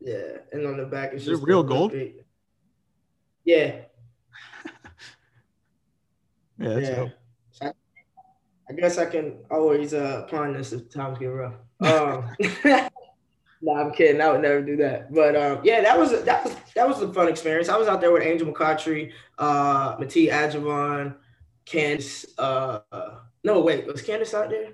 Yeah, 0.00 0.38
and 0.52 0.66
on 0.66 0.76
the 0.76 0.84
back 0.84 1.12
it's 1.12 1.22
Is 1.22 1.28
just 1.28 1.42
it 1.42 1.46
real 1.46 1.62
gold. 1.62 1.92
Big, 1.92 2.24
yeah, 3.44 3.76
yeah, 6.58 6.78
yeah. 6.78 7.08
I, 7.62 7.72
I, 8.68 8.72
guess 8.72 8.98
I 8.98 9.06
can 9.06 9.44
always 9.50 9.94
uh 9.94 10.26
pawn 10.30 10.52
this 10.54 10.72
if 10.72 10.90
times 10.90 11.18
get 11.18 11.26
rough. 11.26 11.54
Um, 11.80 12.36
no, 13.64 13.74
I'm 13.76 13.92
kidding. 13.92 14.20
I 14.20 14.30
would 14.30 14.42
never 14.42 14.62
do 14.62 14.76
that. 14.76 15.12
But 15.12 15.36
um, 15.36 15.60
yeah, 15.64 15.80
that 15.80 15.98
was 15.98 16.10
that 16.24 16.44
was 16.44 16.56
that 16.74 16.88
was 16.88 17.00
a 17.02 17.12
fun 17.12 17.28
experience. 17.28 17.68
I 17.68 17.76
was 17.76 17.88
out 17.88 18.00
there 18.00 18.12
with 18.12 18.22
Angel 18.22 18.50
McCoughtry, 18.50 19.12
uh, 19.38 19.96
Matee 19.96 20.30
Ajavon, 20.30 21.16
Candace. 21.64 22.26
Uh, 22.38 22.80
no, 23.42 23.60
wait, 23.60 23.86
was 23.86 24.02
Candace 24.02 24.34
out 24.34 24.50
there? 24.50 24.72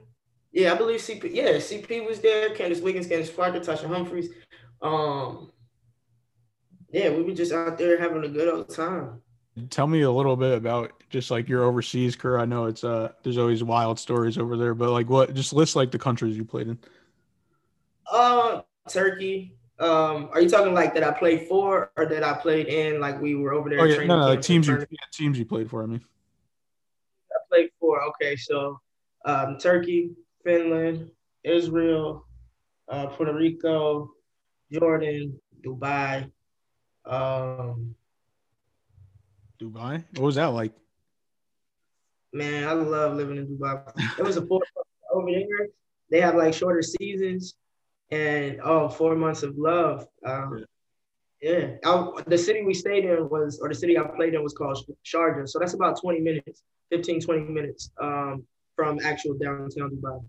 Yeah, 0.52 0.72
I 0.72 0.76
believe 0.76 1.00
CP. 1.00 1.32
Yeah, 1.32 1.52
CP 1.52 2.06
was 2.06 2.20
there. 2.20 2.50
Candice 2.50 2.82
Wiggins, 2.82 3.06
Candace 3.06 3.30
Parker, 3.30 3.60
Tasha 3.60 3.86
Humphries. 3.86 4.30
Um, 4.82 5.52
yeah, 6.92 7.10
we 7.10 7.22
were 7.22 7.34
just 7.34 7.52
out 7.52 7.78
there 7.78 7.98
having 7.98 8.24
a 8.24 8.28
good 8.28 8.52
old 8.52 8.74
time 8.74 9.22
tell 9.68 9.86
me 9.86 10.02
a 10.02 10.10
little 10.10 10.36
bit 10.36 10.56
about 10.56 10.92
just 11.10 11.30
like 11.30 11.48
your 11.48 11.64
overseas 11.64 12.16
career. 12.16 12.38
I 12.38 12.44
know 12.44 12.66
it's 12.66 12.84
uh 12.84 13.12
there's 13.22 13.38
always 13.38 13.62
wild 13.62 13.98
stories 13.98 14.38
over 14.38 14.56
there, 14.56 14.74
but 14.74 14.90
like 14.90 15.08
what 15.08 15.34
just 15.34 15.52
list 15.52 15.76
like 15.76 15.90
the 15.90 15.98
countries 15.98 16.36
you 16.36 16.44
played 16.44 16.68
in. 16.68 16.78
Uh 18.10 18.62
Turkey. 18.88 19.56
Um, 19.78 20.28
are 20.32 20.40
you 20.40 20.48
talking 20.48 20.74
like 20.74 20.92
that 20.94 21.02
I 21.02 21.10
played 21.10 21.48
for 21.48 21.90
or 21.96 22.06
that 22.06 22.22
I 22.22 22.34
played 22.34 22.66
in 22.66 23.00
like 23.00 23.20
we 23.20 23.34
were 23.34 23.52
over 23.52 23.70
there? 23.70 23.80
Oh, 23.80 23.84
yeah, 23.84 24.04
no, 24.04 24.20
no, 24.20 24.26
like 24.26 24.42
teams 24.42 24.68
you 24.68 24.78
yeah, 24.78 24.98
teams 25.12 25.38
you 25.38 25.44
played 25.44 25.70
for, 25.70 25.82
I 25.82 25.86
mean. 25.86 26.00
I 27.32 27.38
played 27.48 27.70
for 27.78 28.02
okay, 28.02 28.36
so 28.36 28.80
um 29.24 29.58
Turkey, 29.58 30.10
Finland, 30.44 31.10
Israel, 31.44 32.26
uh, 32.88 33.06
Puerto 33.06 33.34
Rico, 33.34 34.10
Jordan, 34.70 35.40
Dubai, 35.64 36.30
um, 37.06 37.94
Dubai. 39.58 40.04
What 40.16 40.26
was 40.26 40.34
that 40.34 40.46
like? 40.46 40.72
Man, 42.32 42.68
I 42.68 42.72
love 42.72 43.16
living 43.16 43.38
in 43.38 43.46
Dubai. 43.46 43.82
It 44.18 44.22
was 44.22 44.36
a 44.36 44.46
four 44.46 44.60
over 45.12 45.30
there. 45.30 45.68
They 46.10 46.20
have 46.20 46.34
like 46.34 46.54
shorter 46.54 46.82
seasons, 46.82 47.54
and 48.10 48.60
oh, 48.62 48.88
four 48.88 49.14
months 49.14 49.42
of 49.42 49.56
love. 49.56 50.06
Um, 50.24 50.64
yeah, 51.40 51.76
I, 51.84 52.10
the 52.26 52.36
city 52.36 52.62
we 52.62 52.74
stayed 52.74 53.04
in 53.04 53.28
was, 53.28 53.60
or 53.60 53.68
the 53.68 53.74
city 53.74 53.98
I 53.98 54.02
played 54.02 54.34
in 54.34 54.42
was 54.42 54.52
called 54.52 54.84
Sharjah. 55.04 55.48
So 55.48 55.58
that's 55.58 55.74
about 55.74 56.00
20 56.00 56.20
minutes, 56.20 56.62
15, 56.90 57.20
20 57.20 57.40
minutes 57.40 57.90
um, 58.00 58.44
from 58.76 58.98
actual 59.02 59.34
downtown 59.34 59.90
Dubai. 59.90 60.22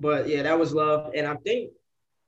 But 0.00 0.28
yeah, 0.28 0.42
that 0.42 0.58
was 0.58 0.74
love, 0.74 1.12
and 1.14 1.26
I 1.26 1.34
think 1.36 1.70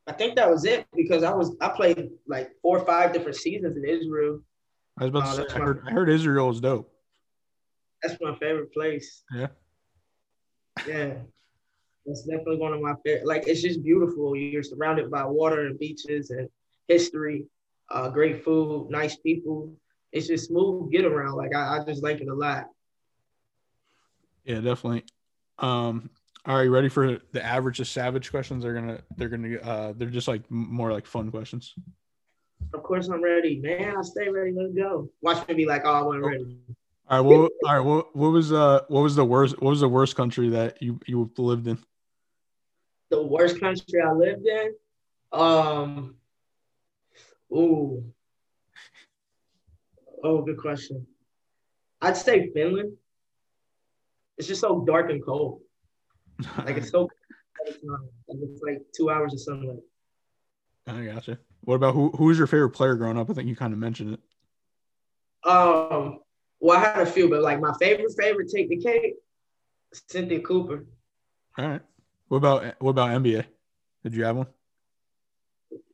I 0.07 0.13
think 0.13 0.37
that 0.37 0.51
was 0.51 0.65
it 0.65 0.87
because 0.95 1.23
I 1.23 1.33
was 1.33 1.55
I 1.61 1.69
played 1.69 2.11
like 2.27 2.51
four 2.63 2.79
or 2.79 2.85
five 2.85 3.13
different 3.13 3.37
seasons 3.37 3.77
in 3.77 3.85
Israel. 3.85 4.41
I 4.99 5.05
was 5.05 5.11
about 5.11 5.25
to 5.25 5.43
uh, 5.43 5.49
say, 5.49 5.55
I 5.55 5.59
heard, 5.65 5.83
I 5.87 5.91
heard 5.91 6.09
Israel 6.09 6.51
is 6.51 6.61
dope. 6.61 6.93
That's 8.03 8.21
my 8.21 8.35
favorite 8.37 8.73
place. 8.73 9.23
Yeah. 9.35 9.49
Yeah. 10.87 11.15
That's 12.07 12.23
definitely 12.23 12.59
one 12.59 12.75
of 12.75 12.81
my 12.81 12.95
favorite. 13.05 13.27
Like, 13.27 13.49
it's 13.49 13.63
just 13.63 13.83
beautiful. 13.83 14.37
You're 14.37 14.63
surrounded 14.63 15.11
by 15.11 15.25
water 15.25 15.67
and 15.67 15.79
beaches 15.79 16.31
and 16.31 16.49
history, 16.89 17.47
uh, 17.91 18.11
great 18.11 18.45
food, 18.45 18.89
nice 18.91 19.17
people. 19.17 19.75
It's 20.13 20.27
just 20.27 20.49
smooth 20.49 20.93
get 20.93 21.05
around. 21.05 21.37
Like, 21.37 21.55
I, 21.55 21.79
I 21.79 21.85
just 21.85 22.03
like 22.03 22.21
it 22.21 22.29
a 22.29 22.35
lot. 22.35 22.67
Yeah, 24.45 24.61
definitely. 24.61 25.05
Um, 25.59 26.11
are 26.45 26.63
you 26.63 26.71
ready 26.71 26.91
for 26.91 27.19
the 27.33 27.43
average 27.45 27.81
of 27.81 27.89
savage 27.89 28.31
questions? 28.31 28.63
They're 28.63 28.75
gonna, 28.75 29.01
they're 29.17 29.31
gonna, 29.31 29.57
uh, 29.57 29.93
they're 29.97 30.11
just 30.11 30.29
like 30.29 30.43
more 30.51 30.93
like 30.93 31.07
fun 31.07 31.31
questions. 31.31 31.75
Of 32.75 32.83
course 32.83 33.09
I'm 33.09 33.23
ready, 33.23 33.61
man. 33.61 33.97
I 33.97 34.03
stay 34.03 34.29
ready. 34.29 34.53
Let's 34.53 34.75
go. 34.75 35.09
Watch 35.23 35.47
me 35.49 35.55
be 35.55 35.65
like, 35.67 35.83
oh, 35.85 35.93
I 35.93 36.03
wasn't 36.03 36.25
ready. 36.25 36.59
All 37.09 37.19
right. 37.19 37.21
Well, 37.21 37.49
all 37.65 37.75
right. 37.77 37.81
What, 37.81 38.17
what 38.17 38.29
was 38.29 38.53
uh 38.53 38.81
what 38.89 39.01
was 39.03 39.15
the 39.15 39.25
worst 39.25 39.61
what 39.61 39.71
was 39.71 39.81
the 39.81 39.89
worst 39.89 40.17
country 40.17 40.51
that 40.51 40.83
you 40.83 41.01
you 41.07 41.31
lived 41.39 41.67
in? 41.67 41.79
The 43.15 43.23
worst 43.23 43.61
country 43.61 44.03
I 44.03 44.11
lived 44.11 44.45
in, 44.45 44.75
um, 45.33 46.17
Ooh. 47.53 48.03
Oh, 50.25 50.43
good 50.43 50.59
question. 50.59 51.07
I'd 52.03 52.17
say 52.17 52.51
Finland. 52.53 52.97
It's 54.37 54.49
just 54.49 54.61
so 54.61 54.85
dark 54.85 55.11
and 55.11 55.25
cold. 55.25 55.61
Like 56.65 56.79
it's 56.79 56.91
so 56.91 57.03
like 57.67 57.77
it's 58.29 58.63
like 58.67 58.79
two 58.97 59.11
hours 59.11 59.33
of 59.33 59.41
sunlight. 59.41 59.85
I 60.89 61.05
gotcha. 61.05 61.39
What 61.61 61.77
about 61.77 61.95
who 61.95 62.11
who's 62.19 62.37
your 62.37 62.49
favorite 62.49 62.71
player 62.71 62.97
growing 62.97 63.17
up? 63.17 63.31
I 63.31 63.35
think 63.35 63.49
you 63.49 63.55
kind 63.55 63.73
of 63.73 63.79
mentioned 63.79 64.15
it. 64.15 65.49
Um, 65.49 66.19
well, 66.59 66.79
I 66.79 66.81
had 66.81 66.99
a 66.99 67.07
few, 67.07 67.31
but 67.31 67.43
like 67.43 67.61
my 67.61 67.75
favorite 67.79 68.13
favorite 68.19 68.51
take 68.53 68.69
the 68.69 68.79
cake, 68.79 69.15
Cynthia 70.09 70.41
Cooper. 70.41 70.85
All 71.57 71.69
right. 71.69 71.83
What 72.35 72.39
about 72.39 72.75
what 72.81 72.91
about 72.91 73.11
NBA? 73.23 73.45
Did 74.03 74.17
you 74.17 74.25
have 74.25 74.35
one? 74.35 74.49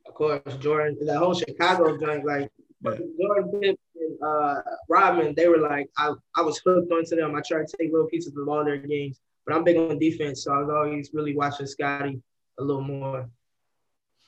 Of 0.07 0.13
course, 0.15 0.55
Jordan. 0.57 0.97
That 1.05 1.17
whole 1.17 1.35
Chicago 1.35 1.95
joint, 1.99 2.25
like 2.25 2.51
yeah. 2.83 2.95
Jordan 3.21 3.51
Pippen, 3.61 4.17
uh, 4.25 4.55
Rodman, 4.89 5.35
they 5.37 5.47
were 5.47 5.59
like 5.59 5.91
I, 5.99 6.13
I 6.35 6.41
was 6.41 6.59
hooked 6.65 6.91
onto 6.91 7.15
them. 7.15 7.35
I 7.35 7.41
tried 7.47 7.67
to 7.67 7.77
take 7.77 7.91
little 7.91 8.07
pieces 8.07 8.35
of 8.35 8.47
all 8.49 8.65
their 8.65 8.77
games, 8.77 9.19
but 9.45 9.55
I'm 9.55 9.63
big 9.63 9.77
on 9.77 9.99
defense, 9.99 10.43
so 10.43 10.51
I 10.51 10.57
was 10.57 10.69
always 10.71 11.11
really 11.13 11.35
watching 11.35 11.67
Scotty 11.67 12.19
a 12.59 12.63
little 12.63 12.81
more. 12.81 13.29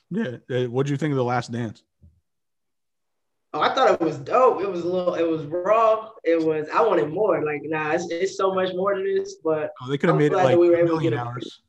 Yeah. 0.08 0.66
What 0.66 0.86
do 0.86 0.92
you 0.92 0.96
think 0.96 1.10
of 1.10 1.16
the 1.16 1.24
Last 1.24 1.50
Dance? 1.50 1.82
Oh, 3.52 3.60
I 3.60 3.74
thought 3.74 3.90
it 3.90 4.00
was 4.00 4.18
dope. 4.18 4.62
It 4.62 4.70
was 4.70 4.84
a 4.84 4.88
little, 4.88 5.14
it 5.14 5.28
was 5.28 5.46
raw. 5.46 6.10
It 6.22 6.40
was, 6.40 6.68
I 6.72 6.80
wanted 6.80 7.08
more. 7.08 7.44
Like, 7.44 7.62
nah, 7.64 7.90
it's, 7.90 8.08
it's 8.08 8.36
so 8.36 8.54
much 8.54 8.72
more 8.72 8.94
than 8.94 9.04
this. 9.04 9.34
But 9.42 9.72
oh, 9.82 9.88
they 9.88 9.98
could 9.98 10.10
have 10.10 10.18
made 10.18 10.30
it 10.30 10.36
like 10.36 10.56
we 10.56 10.70
were 10.70 10.76
able 10.76 10.98
to 10.98 11.02
get 11.02 11.14
hours. 11.14 11.62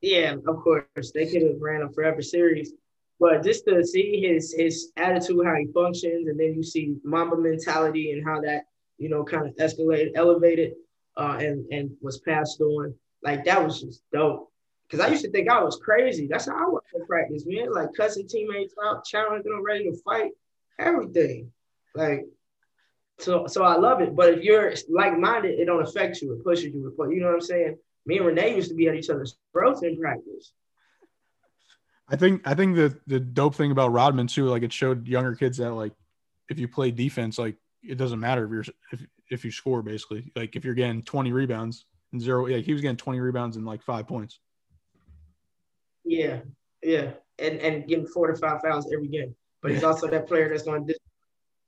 Yeah, 0.00 0.36
of 0.46 0.60
course, 0.60 1.12
they 1.14 1.26
could 1.26 1.42
have 1.42 1.60
ran 1.60 1.82
a 1.82 1.92
forever 1.92 2.22
series. 2.22 2.72
But 3.18 3.44
just 3.44 3.66
to 3.66 3.84
see 3.84 4.22
his 4.22 4.54
his 4.56 4.92
attitude, 4.96 5.44
how 5.44 5.54
he 5.56 5.66
functions, 5.74 6.26
and 6.26 6.40
then 6.40 6.54
you 6.54 6.62
see 6.62 6.96
Mamba 7.04 7.36
mentality 7.36 8.12
and 8.12 8.24
how 8.26 8.40
that 8.40 8.64
you 8.96 9.10
know 9.10 9.24
kind 9.24 9.46
of 9.46 9.54
escalated, 9.56 10.12
elevated, 10.14 10.72
uh, 11.18 11.36
and 11.38 11.66
and 11.70 11.90
was 12.00 12.18
passed 12.20 12.60
on. 12.62 12.94
Like 13.22 13.44
that 13.44 13.62
was 13.62 13.82
just 13.82 14.02
dope. 14.12 14.50
Cause 14.90 15.00
I 15.00 15.08
used 15.08 15.24
to 15.24 15.30
think 15.30 15.48
I 15.48 15.62
was 15.62 15.78
crazy. 15.80 16.26
That's 16.26 16.46
how 16.46 16.56
I 16.56 16.68
was 16.68 16.82
in 16.94 17.06
practice, 17.06 17.44
man. 17.46 17.72
Like 17.72 17.90
cussing 17.96 18.26
teammates 18.26 18.74
out, 18.84 19.04
challenging 19.04 19.52
them, 19.52 19.62
ready 19.62 19.84
to 19.84 19.96
fight, 20.04 20.32
everything. 20.80 21.52
Like, 21.94 22.26
so 23.18 23.46
so 23.46 23.62
I 23.62 23.76
love 23.76 24.00
it. 24.00 24.16
But 24.16 24.30
if 24.30 24.42
you're 24.42 24.72
like-minded, 24.88 25.60
it 25.60 25.66
don't 25.66 25.82
affect 25.86 26.22
you. 26.22 26.32
It 26.32 26.42
pushes 26.42 26.64
you. 26.74 26.92
You 27.10 27.20
know 27.20 27.26
what 27.26 27.34
I'm 27.34 27.40
saying? 27.40 27.76
Me 28.06 28.16
and 28.16 28.26
Renee 28.26 28.56
used 28.56 28.70
to 28.70 28.74
be 28.74 28.88
at 28.88 28.94
each 28.94 29.10
other's 29.10 29.36
throats 29.52 29.82
in 29.82 29.98
practice. 29.98 30.52
I 32.08 32.16
think 32.16 32.42
I 32.46 32.54
think 32.54 32.76
the 32.76 32.98
the 33.06 33.20
dope 33.20 33.54
thing 33.54 33.70
about 33.70 33.92
Rodman 33.92 34.26
too, 34.26 34.46
like 34.46 34.62
it 34.62 34.72
showed 34.72 35.06
younger 35.06 35.34
kids 35.34 35.58
that 35.58 35.72
like 35.72 35.92
if 36.48 36.58
you 36.58 36.66
play 36.66 36.90
defense, 36.90 37.38
like 37.38 37.56
it 37.82 37.96
doesn't 37.96 38.18
matter 38.20 38.44
if 38.44 38.50
you're 38.50 38.74
if 38.92 39.06
if 39.30 39.44
you 39.44 39.52
score 39.52 39.82
basically. 39.82 40.30
Like 40.34 40.56
if 40.56 40.64
you're 40.64 40.74
getting 40.74 41.02
20 41.02 41.32
rebounds 41.32 41.86
and 42.12 42.20
zero, 42.20 42.46
yeah, 42.46 42.58
he 42.58 42.72
was 42.72 42.82
getting 42.82 42.96
20 42.96 43.20
rebounds 43.20 43.56
and 43.56 43.64
like 43.64 43.82
five 43.82 44.08
points. 44.08 44.40
Yeah, 46.04 46.40
yeah, 46.82 47.12
and 47.38 47.58
and 47.60 47.86
getting 47.86 48.06
four 48.06 48.26
to 48.26 48.36
five 48.36 48.60
fouls 48.62 48.92
every 48.92 49.08
game. 49.08 49.36
But 49.62 49.72
he's 49.72 49.84
also 49.84 50.08
that 50.08 50.26
player 50.26 50.48
that's 50.48 50.62
going 50.62 50.86
to 50.86 50.98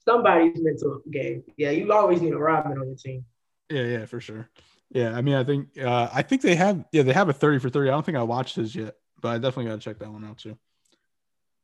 somebody's 0.04 0.60
mental 0.60 1.02
game. 1.10 1.44
Yeah, 1.56 1.70
you 1.70 1.92
always 1.92 2.20
need 2.20 2.32
a 2.32 2.38
Rodman 2.38 2.78
on 2.78 2.86
your 2.86 2.96
team. 2.96 3.24
Yeah, 3.70 3.84
yeah, 3.84 4.06
for 4.06 4.20
sure. 4.20 4.50
Yeah, 4.92 5.16
I 5.16 5.22
mean, 5.22 5.34
I 5.34 5.44
think 5.44 5.78
uh, 5.78 6.08
I 6.12 6.22
think 6.22 6.42
they 6.42 6.54
have 6.54 6.84
yeah 6.92 7.02
they 7.02 7.12
have 7.12 7.28
a 7.28 7.32
thirty 7.32 7.58
for 7.58 7.70
thirty. 7.70 7.88
I 7.88 7.92
don't 7.92 8.04
think 8.04 8.18
I 8.18 8.22
watched 8.22 8.56
his 8.56 8.74
yet, 8.74 8.94
but 9.20 9.30
I 9.30 9.38
definitely 9.38 9.66
got 9.66 9.80
to 9.80 9.80
check 9.80 9.98
that 9.98 10.10
one 10.12 10.24
out 10.24 10.38
too. 10.38 10.58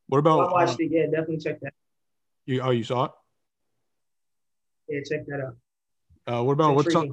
What 0.06 0.18
about? 0.18 0.48
I 0.48 0.52
watched 0.52 0.80
uh, 0.80 0.84
it. 0.84 0.90
Yeah, 0.90 1.04
definitely 1.04 1.38
check 1.38 1.60
that. 1.60 1.74
You 2.46 2.62
oh 2.62 2.70
you 2.70 2.84
saw 2.84 3.04
it? 3.04 3.10
Yeah, 4.88 5.00
check 5.08 5.26
that 5.26 5.40
out. 5.40 5.56
Uh, 6.26 6.42
what 6.42 6.52
about 6.52 6.74
what's 6.74 6.94
up? 6.94 7.06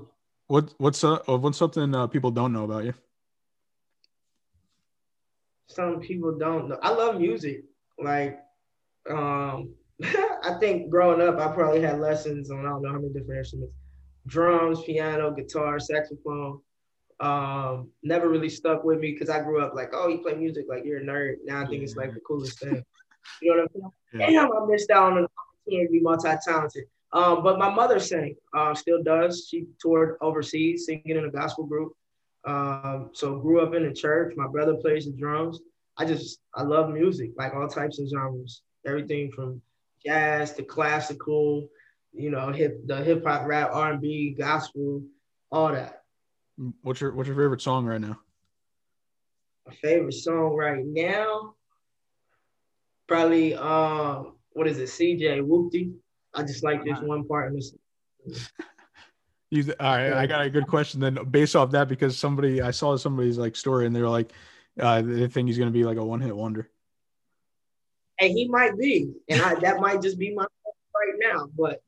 What 0.47 0.73
what's 0.77 1.03
uh 1.03 1.17
what's 1.25 1.57
something 1.57 1.93
uh, 1.93 2.07
people 2.07 2.31
don't 2.31 2.53
know 2.53 2.63
about 2.63 2.85
you? 2.85 2.93
some 5.67 5.99
people 5.99 6.37
don't 6.37 6.69
know. 6.69 6.77
I 6.81 6.91
love 6.91 7.19
music. 7.19 7.63
Like, 7.99 8.39
um, 9.09 9.73
I 10.03 10.57
think 10.59 10.89
growing 10.89 11.21
up, 11.21 11.39
I 11.39 11.53
probably 11.53 11.81
had 11.81 11.99
lessons 11.99 12.51
on 12.51 12.65
I 12.65 12.69
don't 12.69 12.81
know 12.81 12.91
how 12.91 12.99
many 12.99 13.13
different 13.13 13.39
instruments: 13.39 13.73
drums, 14.27 14.83
piano, 14.83 15.31
guitar, 15.31 15.79
saxophone. 15.79 16.59
Um, 17.19 17.89
never 18.03 18.27
really 18.29 18.49
stuck 18.49 18.83
with 18.83 18.99
me 18.99 19.11
because 19.13 19.29
I 19.29 19.41
grew 19.41 19.61
up 19.61 19.73
like, 19.73 19.91
oh, 19.93 20.07
you 20.07 20.17
play 20.19 20.35
music, 20.35 20.65
like 20.67 20.83
you're 20.83 20.99
a 20.99 21.03
nerd. 21.03 21.35
Now 21.45 21.63
I 21.63 21.65
think 21.65 21.83
it's 21.83 21.95
like 21.95 22.13
the 22.13 22.19
coolest 22.21 22.59
thing. 22.59 22.83
You 23.41 23.55
know 23.55 23.63
what 23.63 23.71
I'm 23.83 23.91
saying? 24.13 24.31
Yeah. 24.33 24.41
Damn, 24.43 24.53
I 24.53 24.65
missed 24.67 24.91
out 24.91 25.13
on 25.13 25.17
an 25.19 25.27
opportunity 25.37 25.87
to 25.87 25.91
be 25.91 25.99
multi-talented. 26.01 26.83
Um, 27.13 27.43
but 27.43 27.57
my 27.57 27.69
mother 27.69 27.99
sang, 27.99 28.35
uh, 28.53 28.73
still 28.75 29.01
does. 29.01 29.47
She 29.49 29.67
toured 29.81 30.17
overseas 30.21 30.85
singing 30.85 31.17
in 31.17 31.25
a 31.25 31.31
gospel 31.31 31.65
group. 31.65 31.93
Um, 32.45 33.09
so 33.13 33.39
grew 33.39 33.61
up 33.61 33.73
in 33.73 33.87
the 33.87 33.93
church. 33.93 34.33
My 34.35 34.47
brother 34.47 34.75
plays 34.75 35.05
the 35.05 35.13
drums. 35.13 35.59
I 35.97 36.05
just 36.05 36.39
I 36.53 36.63
love 36.63 36.89
music, 36.89 37.31
like 37.37 37.53
all 37.53 37.67
types 37.67 37.99
of 37.99 38.09
genres, 38.09 38.61
everything 38.85 39.31
from 39.31 39.61
jazz 40.05 40.53
to 40.53 40.63
classical, 40.63 41.69
you 42.17 42.29
know, 42.29 42.51
hip 42.51 42.85
the 42.85 42.97
hip 42.97 43.23
hop, 43.25 43.45
rap, 43.45 43.69
R 43.73 43.93
and 43.93 44.01
B, 44.01 44.35
gospel, 44.37 45.03
all 45.51 45.71
that. 45.71 46.03
What's 46.81 47.01
your 47.01 47.13
What's 47.13 47.27
your 47.27 47.35
favorite 47.35 47.61
song 47.61 47.85
right 47.85 48.01
now? 48.01 48.19
My 49.67 49.73
favorite 49.75 50.13
song 50.13 50.55
right 50.55 50.83
now, 50.85 51.55
probably 53.07 53.55
um, 53.55 54.35
what 54.51 54.67
is 54.67 54.77
it? 54.79 54.89
CJ 54.89 55.41
Whoopty. 55.41 55.93
I 56.33 56.43
just 56.43 56.63
like 56.63 56.83
this 56.83 56.99
one 56.99 57.27
part. 57.27 57.53
You, 59.51 59.73
all 59.79 59.95
right, 59.95 60.11
I 60.11 60.25
got 60.25 60.43
a 60.43 60.49
good 60.49 60.67
question 60.67 60.99
then 60.99 61.19
based 61.29 61.55
off 61.55 61.69
that 61.71 61.87
because 61.87 62.17
somebody 62.17 62.61
I 62.61 62.71
saw 62.71 62.97
somebody's 62.97 63.37
like 63.37 63.55
story 63.55 63.85
and 63.85 63.95
they 63.95 64.01
were 64.01 64.09
like, 64.09 64.33
uh, 64.79 65.03
they 65.03 65.27
think 65.27 65.47
he's 65.47 65.57
gonna 65.57 65.69
be 65.71 65.83
like 65.83 65.97
a 65.97 66.03
one 66.03 66.19
hit 66.19 66.35
wonder. 66.35 66.69
And 68.19 68.31
he 68.31 68.47
might 68.49 68.75
be, 68.77 69.13
and 69.29 69.41
I, 69.41 69.55
that 69.59 69.79
might 69.79 70.01
just 70.01 70.17
be 70.17 70.33
my 70.33 70.43
right 70.43 71.13
now. 71.19 71.47
But 71.55 71.83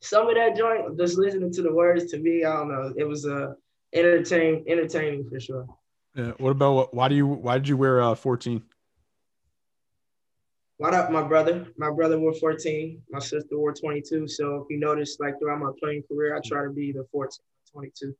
some 0.00 0.28
of 0.28 0.34
that 0.34 0.56
joint, 0.56 0.96
just 0.98 1.18
listening 1.18 1.52
to 1.52 1.62
the 1.62 1.72
words 1.72 2.10
to 2.12 2.18
me, 2.18 2.44
I 2.44 2.52
don't 2.54 2.68
know. 2.68 2.92
It 2.96 3.04
was 3.04 3.26
uh, 3.26 3.54
entertain, 3.92 4.64
entertaining 4.68 5.28
for 5.28 5.40
sure. 5.40 5.66
Yeah. 6.14 6.32
What 6.38 6.50
about 6.50 6.72
what? 6.74 6.94
Why 6.94 7.08
do 7.08 7.14
you? 7.14 7.26
Why 7.26 7.58
did 7.58 7.68
you 7.68 7.76
wear 7.76 8.00
uh 8.02 8.14
14? 8.14 8.62
What 10.78 10.94
up, 10.94 11.10
my 11.10 11.22
brother? 11.22 11.66
My 11.76 11.90
brother 11.90 12.18
wore 12.20 12.32
14. 12.32 13.02
My 13.10 13.18
sister 13.18 13.58
wore 13.58 13.72
22. 13.72 14.28
So 14.28 14.56
if 14.56 14.70
you 14.70 14.78
notice, 14.78 15.16
like 15.18 15.38
throughout 15.38 15.58
my 15.58 15.72
playing 15.80 16.04
career, 16.08 16.36
I 16.36 16.40
try 16.44 16.62
to 16.62 16.70
be 16.70 16.92
the 16.92 17.04
14, 17.10 17.38
22. 17.72 18.14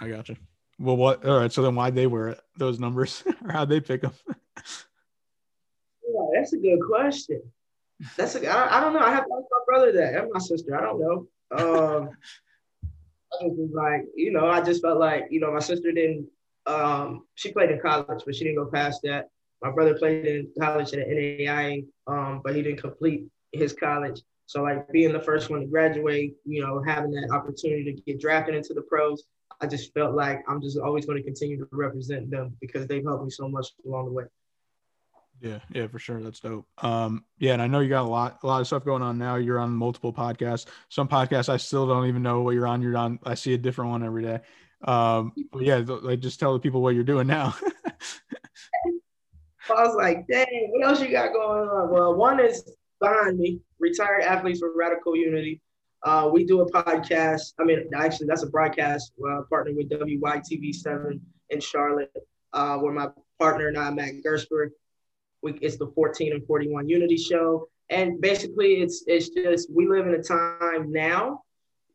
I 0.00 0.08
got 0.08 0.28
you. 0.28 0.36
Well, 0.78 0.96
what? 0.96 1.24
All 1.26 1.38
right. 1.38 1.52
So 1.52 1.62
then, 1.62 1.74
why 1.74 1.90
they 1.90 2.06
wear 2.06 2.28
it? 2.28 2.40
Those 2.56 2.78
numbers, 2.78 3.24
or 3.44 3.52
how 3.52 3.64
they 3.64 3.80
pick 3.80 4.02
them? 4.02 4.12
yeah, 4.56 6.26
that's 6.34 6.52
a 6.52 6.58
good 6.58 6.80
question. 6.86 7.42
That's 8.16 8.34
a. 8.34 8.46
I, 8.46 8.78
I 8.78 8.80
don't 8.80 8.92
know. 8.92 9.00
I 9.00 9.10
have 9.10 9.26
to 9.26 9.32
ask 9.32 9.46
my 9.50 9.64
brother 9.66 9.92
that 9.92 10.14
and 10.14 10.32
my 10.32 10.40
sister. 10.40 10.76
I 10.76 10.80
don't 10.82 11.00
know. 11.00 11.26
Um, 11.52 12.10
I 13.40 13.44
was 13.44 13.70
like, 13.72 14.06
you 14.16 14.32
know, 14.32 14.48
I 14.48 14.60
just 14.60 14.82
felt 14.82 14.98
like, 14.98 15.28
you 15.30 15.40
know, 15.40 15.52
my 15.52 15.60
sister 15.60 15.92
didn't. 15.92 16.26
Um, 16.66 17.26
she 17.34 17.52
played 17.52 17.70
in 17.70 17.80
college, 17.80 18.22
but 18.24 18.34
she 18.34 18.44
didn't 18.44 18.56
go 18.56 18.66
past 18.66 19.00
that. 19.04 19.28
My 19.62 19.70
brother 19.70 19.94
played 19.94 20.26
in 20.26 20.48
college 20.58 20.92
at 20.92 21.06
NAIA, 21.06 21.84
um, 22.06 22.40
but 22.42 22.56
he 22.56 22.62
didn't 22.62 22.80
complete 22.80 23.26
his 23.52 23.72
college. 23.72 24.22
So 24.46 24.62
like 24.62 24.90
being 24.90 25.12
the 25.12 25.20
first 25.20 25.48
one 25.48 25.60
to 25.60 25.66
graduate, 25.66 26.34
you 26.44 26.62
know, 26.62 26.82
having 26.82 27.12
that 27.12 27.30
opportunity 27.30 27.84
to 27.84 28.02
get 28.02 28.20
drafted 28.20 28.54
into 28.54 28.74
the 28.74 28.82
pros, 28.82 29.24
I 29.60 29.66
just 29.66 29.92
felt 29.94 30.14
like 30.14 30.42
I'm 30.48 30.60
just 30.60 30.78
always 30.78 31.06
going 31.06 31.18
to 31.18 31.24
continue 31.24 31.58
to 31.58 31.68
represent 31.70 32.30
them 32.30 32.56
because 32.60 32.86
they've 32.86 33.04
helped 33.04 33.24
me 33.24 33.30
so 33.30 33.48
much 33.48 33.68
along 33.86 34.06
the 34.06 34.12
way. 34.12 34.24
Yeah, 35.40 35.58
yeah, 35.72 35.86
for 35.86 35.98
sure. 35.98 36.20
That's 36.22 36.40
dope. 36.40 36.66
Um, 36.78 37.24
yeah, 37.38 37.54
and 37.54 37.62
I 37.62 37.66
know 37.66 37.80
you 37.80 37.88
got 37.88 38.04
a 38.04 38.08
lot, 38.08 38.40
a 38.42 38.46
lot 38.46 38.60
of 38.60 38.66
stuff 38.66 38.84
going 38.84 39.02
on 39.02 39.16
now. 39.16 39.36
You're 39.36 39.58
on 39.58 39.70
multiple 39.70 40.12
podcasts. 40.12 40.66
Some 40.90 41.08
podcasts 41.08 41.48
I 41.48 41.56
still 41.56 41.86
don't 41.86 42.06
even 42.06 42.22
know 42.22 42.42
what 42.42 42.54
you're 42.54 42.66
on. 42.66 42.82
You're 42.82 42.96
on. 42.96 43.18
I 43.24 43.34
see 43.34 43.54
a 43.54 43.58
different 43.58 43.90
one 43.90 44.02
every 44.02 44.22
day. 44.22 44.40
Um, 44.84 45.32
but 45.52 45.62
yeah, 45.62 45.82
like 45.86 46.20
just 46.20 46.40
tell 46.40 46.52
the 46.52 46.58
people 46.58 46.82
what 46.82 46.94
you're 46.94 47.04
doing 47.04 47.26
now. 47.26 47.54
I 49.70 49.84
was 49.84 49.94
like, 49.94 50.26
dang, 50.26 50.70
what 50.72 50.88
else 50.88 51.00
you 51.00 51.10
got 51.10 51.32
going 51.32 51.68
on? 51.68 51.90
Well, 51.90 52.14
one 52.14 52.40
is 52.40 52.70
behind 53.00 53.38
me, 53.38 53.60
retired 53.78 54.22
athletes 54.22 54.60
for 54.60 54.72
radical 54.76 55.16
unity. 55.16 55.60
Uh, 56.02 56.28
we 56.32 56.44
do 56.44 56.60
a 56.60 56.70
podcast. 56.70 57.52
I 57.58 57.64
mean, 57.64 57.88
actually, 57.94 58.26
that's 58.26 58.42
a 58.42 58.48
broadcast 58.48 59.12
uh, 59.26 59.42
partner 59.48 59.72
with 59.74 59.90
WYTV7 59.90 61.20
in 61.50 61.60
Charlotte, 61.60 62.12
uh, 62.52 62.78
where 62.78 62.92
my 62.92 63.08
partner 63.38 63.68
and 63.68 63.78
I, 63.78 63.90
Matt 63.90 64.14
Gersberg, 64.24 64.70
we, 65.42 65.52
it's 65.60 65.76
the 65.76 65.90
14 65.94 66.32
and 66.32 66.46
41 66.46 66.88
Unity 66.88 67.16
Show. 67.16 67.68
And 67.88 68.20
basically, 68.20 68.82
it's 68.82 69.04
it's 69.06 69.30
just 69.30 69.70
we 69.72 69.88
live 69.88 70.06
in 70.06 70.14
a 70.14 70.22
time 70.22 70.92
now 70.92 71.42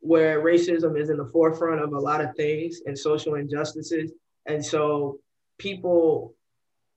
where 0.02 0.42
racism 0.42 1.00
is 1.00 1.10
in 1.10 1.18
the 1.18 1.30
forefront 1.32 1.82
of 1.82 1.94
a 1.94 2.00
lot 2.00 2.24
of 2.24 2.36
things 2.36 2.82
and 2.86 2.98
social 2.98 3.36
injustices. 3.36 4.12
And 4.46 4.64
so 4.64 5.20
people 5.58 6.36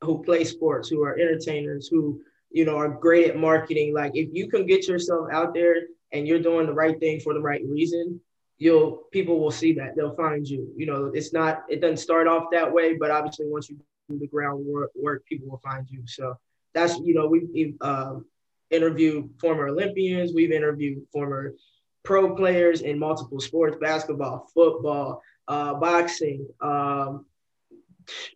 who 0.03 0.23
play 0.23 0.45
sports, 0.45 0.89
who 0.89 1.03
are 1.05 1.19
entertainers, 1.19 1.89
who 1.89 2.21
you 2.51 2.65
know, 2.65 2.77
are 2.77 2.89
great 2.89 3.29
at 3.29 3.37
marketing. 3.37 3.95
Like 3.95 4.13
if 4.15 4.29
you 4.33 4.49
can 4.49 4.67
get 4.67 4.89
yourself 4.89 5.29
out 5.33 5.55
there 5.55 5.75
and 6.13 6.27
you're 6.27 6.41
doing 6.41 6.67
the 6.67 6.73
right 6.73 6.99
thing 6.99 7.21
for 7.21 7.35
the 7.35 7.41
right 7.41 7.63
reason, 7.67 8.21
you'll 8.57 9.05
people 9.13 9.39
will 9.39 9.51
see 9.51 9.73
that 9.75 9.95
they'll 9.97 10.17
find 10.17 10.47
you. 10.47 10.73
You 10.77 10.87
know, 10.87 11.11
it's 11.15 11.33
not 11.33 11.65
it 11.69 11.81
doesn't 11.81 11.99
start 11.99 12.27
off 12.27 12.45
that 12.53 12.73
way, 12.73 12.97
but 12.97 13.11
obviously 13.11 13.47
once 13.49 13.69
you 13.69 13.77
do 14.09 14.18
the 14.18 14.27
groundwork, 14.27 14.90
work, 14.94 15.25
people 15.27 15.49
will 15.49 15.61
find 15.64 15.87
you. 15.90 16.03
So 16.07 16.38
that's 16.75 16.99
you 16.99 17.14
know 17.14 17.27
we've, 17.27 17.75
um, 17.81 18.25
interviewed 18.71 19.31
former 19.40 19.68
Olympians, 19.68 20.33
we've 20.35 20.53
interviewed 20.53 21.07
former 21.12 21.55
pro 22.03 22.35
players 22.35 22.83
in 22.83 22.99
multiple 22.99 23.40
sports, 23.40 23.77
basketball, 23.81 24.49
football, 24.55 25.23
uh, 25.47 25.75
boxing, 25.75 26.47
um, 26.61 27.25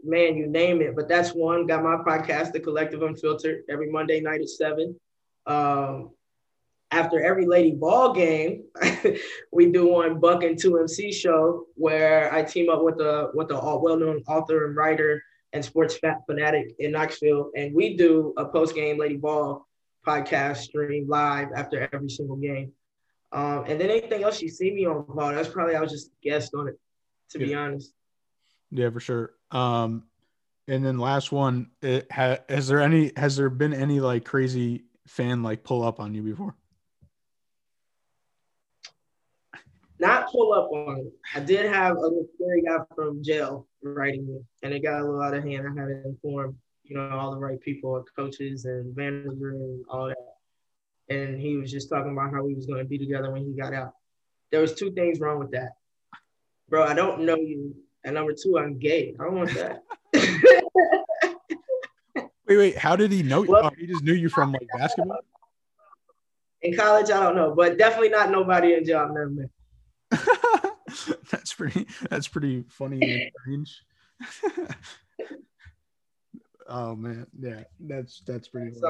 man, 0.03 0.37
you 0.37 0.47
name 0.47 0.81
it. 0.83 0.95
But 0.97 1.09
that's 1.09 1.31
one. 1.31 1.67
Got 1.67 1.83
my 1.83 1.97
podcast, 1.97 2.53
The 2.53 2.61
Collective 2.61 3.03
Unfiltered, 3.03 3.65
every 3.69 3.91
Monday 3.91 4.21
night 4.21 4.41
at 4.41 4.49
seven. 4.49 4.99
Um, 5.47 6.11
after 6.91 7.23
every 7.23 7.47
Lady 7.47 7.75
Vol 7.75 8.13
game, 8.13 8.65
we 9.53 9.73
do 9.73 9.87
one 9.87 10.21
Buck 10.21 10.43
and 10.43 10.59
Two 10.59 10.79
MC 10.79 11.11
show 11.11 11.67
where 11.75 12.33
I 12.33 12.43
team 12.43 12.69
up 12.69 12.83
with 12.83 13.01
a 13.01 13.31
with 13.35 13.51
a 13.51 13.79
well-known 13.79 14.23
author 14.29 14.67
and 14.67 14.77
writer 14.77 15.23
and 15.53 15.65
sports 15.65 15.99
fanatic 16.27 16.75
in 16.79 16.93
Knoxville, 16.93 17.51
and 17.57 17.75
we 17.75 17.97
do 17.97 18.33
a 18.37 18.45
post-game 18.47 18.99
Lady 18.99 19.17
Vol 19.17 19.67
podcast 20.07 20.59
stream 20.59 21.07
live 21.09 21.49
after 21.55 21.89
every 21.93 22.09
single 22.09 22.37
game. 22.37 22.73
Um, 23.33 23.65
and 23.67 23.81
then 23.81 23.91
anything 23.91 24.23
else 24.23 24.43
you 24.43 24.49
see 24.49 24.73
me 24.73 24.87
on 24.87 25.05
ball, 25.09 25.33
that's 25.33 25.49
probably 25.49 25.75
I 25.75 25.81
was 25.81 25.91
just 25.91 26.11
guest 26.23 26.55
on 26.55 26.69
it, 26.69 26.79
to 27.31 27.41
yeah. 27.41 27.47
be 27.47 27.55
honest. 27.55 27.93
Yeah, 28.71 28.91
for 28.91 29.01
sure. 29.01 29.33
Um, 29.51 30.05
and 30.69 30.85
then 30.85 30.99
last 30.99 31.33
one, 31.33 31.71
it, 31.81 32.11
ha, 32.11 32.39
has 32.49 32.69
there 32.69 32.81
any 32.81 33.13
has 33.17 33.37
there 33.37 33.51
been 33.51 33.75
any 33.75 34.01
like 34.01 34.25
crazy 34.25 34.85
fan 35.07 35.43
like 35.43 35.65
pull 35.65 35.83
up 35.83 36.01
on 36.01 36.15
you 36.15 36.23
before? 36.23 36.55
Not 40.03 40.31
pull 40.33 40.53
up 40.53 40.69
on 40.73 40.99
it. 40.99 41.13
I 41.33 41.39
did 41.39 41.65
have 41.67 41.97
a 41.97 42.11
scary 42.35 42.63
guy 42.63 42.79
from 42.93 43.23
jail 43.23 43.69
writing 43.85 44.27
me, 44.27 44.41
and 44.65 44.75
it 44.75 44.83
got 44.83 45.01
a 45.01 45.05
little 45.05 45.23
out 45.23 45.33
of 45.33 45.45
hand. 45.45 45.65
I 45.65 45.81
had 45.81 45.91
to 45.91 46.09
inform, 46.09 46.59
you 46.83 46.97
know, 46.97 47.09
all 47.11 47.31
the 47.31 47.39
right 47.39 47.61
people, 47.61 48.05
coaches 48.17 48.65
and 48.65 48.97
manager 48.97 49.51
and 49.51 49.85
all 49.89 50.09
that. 50.09 50.17
And 51.09 51.41
he 51.41 51.57
was 51.57 51.71
just 51.71 51.89
talking 51.89 52.11
about 52.11 52.33
how 52.33 52.43
we 52.43 52.53
was 52.53 52.67
going 52.67 52.81
to 52.81 52.85
be 52.85 52.99
together 52.99 53.31
when 53.31 53.45
he 53.45 53.53
got 53.53 53.73
out. 53.73 53.95
There 54.51 54.61
was 54.61 54.75
two 54.75 54.91
things 54.91 55.21
wrong 55.21 55.39
with 55.39 55.53
that, 55.53 55.75
bro. 56.69 56.83
I 56.83 56.95
don't 56.95 57.21
know 57.21 57.37
you, 57.37 57.73
and 58.03 58.15
number 58.15 58.33
two, 58.33 58.59
I'm 58.59 58.81
gay. 58.81 59.15
I 59.21 59.23
don't 59.23 59.37
want 59.37 59.55
that. 59.55 59.85
wait, 62.49 62.57
wait. 62.57 62.77
How 62.77 62.97
did 62.97 63.13
he 63.13 63.23
know? 63.23 63.43
Well, 63.43 63.67
oh, 63.67 63.71
he 63.79 63.87
just 63.87 64.03
knew 64.03 64.15
you 64.15 64.31
from 64.31 64.51
like 64.51 64.67
basketball. 64.77 65.21
In 66.61 66.77
college, 66.77 67.13
I 67.13 67.23
don't 67.23 67.37
know, 67.37 67.55
but 67.57 67.79
definitely 67.79 68.09
not 68.09 68.33
nobody 68.33 68.75
in 68.75 68.85
jail 68.85 68.99
I've 68.99 69.11
never 69.11 69.31
met. 69.31 69.49
that's 71.31 71.53
pretty. 71.55 71.87
That's 72.11 72.29
pretty 72.29 72.65
funny 72.69 73.01
and 73.03 73.31
strange. 73.41 73.85
oh 76.69 76.95
man, 76.97 77.27
yeah, 77.39 77.65
that's 77.81 78.23
that's 78.27 78.49
pretty. 78.49 78.71
That's 78.71 78.81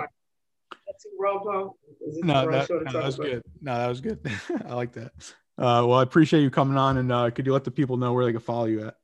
no, 2.22 2.50
that, 2.50 2.70
no, 2.70 2.92
that 2.92 3.04
was 3.04 3.16
good. 3.16 3.42
No, 3.60 3.78
that 3.78 3.88
was 3.88 4.00
good. 4.00 4.18
I 4.66 4.74
like 4.74 4.92
that. 4.92 5.12
Uh, 5.58 5.84
well, 5.86 5.94
I 5.94 6.02
appreciate 6.02 6.42
you 6.42 6.50
coming 6.50 6.76
on, 6.76 6.96
and 6.98 7.12
uh, 7.12 7.30
could 7.30 7.46
you 7.46 7.52
let 7.52 7.64
the 7.64 7.70
people 7.70 7.96
know 7.96 8.12
where 8.12 8.24
they 8.24 8.32
can 8.32 8.40
follow 8.40 8.64
you 8.64 8.86
at? 8.86 8.96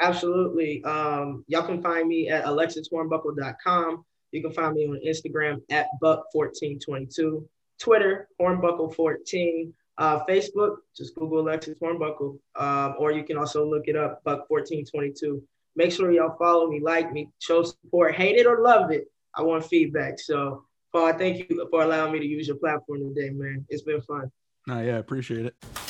Absolutely. 0.00 0.82
Um, 0.84 1.44
y'all 1.46 1.66
can 1.66 1.80
find 1.80 2.08
me 2.08 2.28
at 2.28 2.44
alexishornbuckle.com. 2.44 4.04
You 4.32 4.42
can 4.42 4.52
find 4.52 4.74
me 4.74 4.86
on 4.86 5.00
Instagram 5.06 5.62
at 5.70 5.86
buck1422, 6.02 7.44
Twitter 7.78 8.28
hornbuckle14. 8.40 9.72
Uh, 9.96 10.24
Facebook, 10.28 10.76
just 10.96 11.14
Google 11.14 11.40
Alexis 11.40 11.78
Hornbuckle, 11.78 12.38
um, 12.56 12.94
or 12.98 13.12
you 13.12 13.22
can 13.22 13.36
also 13.36 13.64
look 13.64 13.84
it 13.86 13.96
up, 13.96 14.22
Buck 14.24 14.50
1422. 14.50 15.42
Make 15.76 15.92
sure 15.92 16.10
y'all 16.10 16.36
follow 16.36 16.68
me, 16.68 16.80
like 16.80 17.12
me, 17.12 17.30
show 17.38 17.62
support, 17.62 18.14
hate 18.14 18.36
it 18.36 18.46
or 18.46 18.60
love 18.60 18.90
it. 18.90 19.04
I 19.36 19.42
want 19.42 19.64
feedback. 19.64 20.18
So, 20.18 20.64
Paul, 20.92 21.12
thank 21.14 21.38
you 21.38 21.68
for 21.70 21.82
allowing 21.82 22.12
me 22.12 22.20
to 22.20 22.26
use 22.26 22.46
your 22.48 22.56
platform 22.56 23.14
today, 23.14 23.30
man. 23.30 23.64
It's 23.68 23.82
been 23.82 24.00
fun. 24.02 24.30
No, 24.66 24.80
yeah, 24.80 24.98
appreciate 24.98 25.46
it. 25.46 25.83